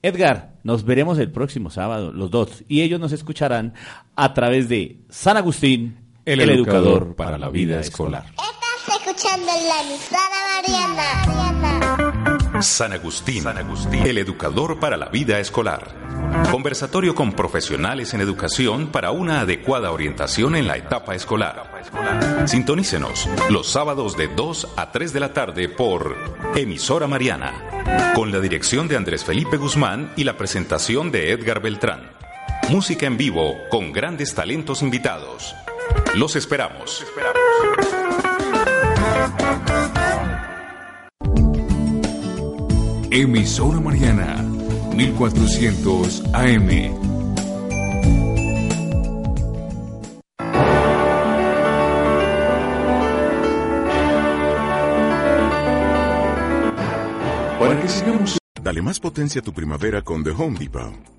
[0.02, 3.74] Edgar, nos veremos el próximo sábado, los dos, y ellos nos escucharán
[4.16, 5.98] a través de San Agustín,
[6.30, 8.26] El educador para la vida escolar.
[8.28, 10.30] Estás escuchando la emisora
[10.62, 12.62] Mariana.
[12.62, 15.88] San Agustín, San Agustín, el educador para la vida escolar.
[16.52, 21.82] Conversatorio con profesionales en educación para una adecuada orientación en la etapa escolar.
[22.46, 26.16] Sintonícenos los sábados de 2 a 3 de la tarde por
[26.56, 32.12] Emisora Mariana, con la dirección de Andrés Felipe Guzmán y la presentación de Edgar Beltrán.
[32.70, 35.56] Música en vivo con grandes talentos invitados.
[36.16, 37.06] Los esperamos.
[43.12, 44.44] Emisora Mariana,
[44.96, 46.70] 1400 AM.
[57.60, 58.38] Para que sigamos.
[58.62, 61.19] Dale más potencia a tu primavera con The Home Depot.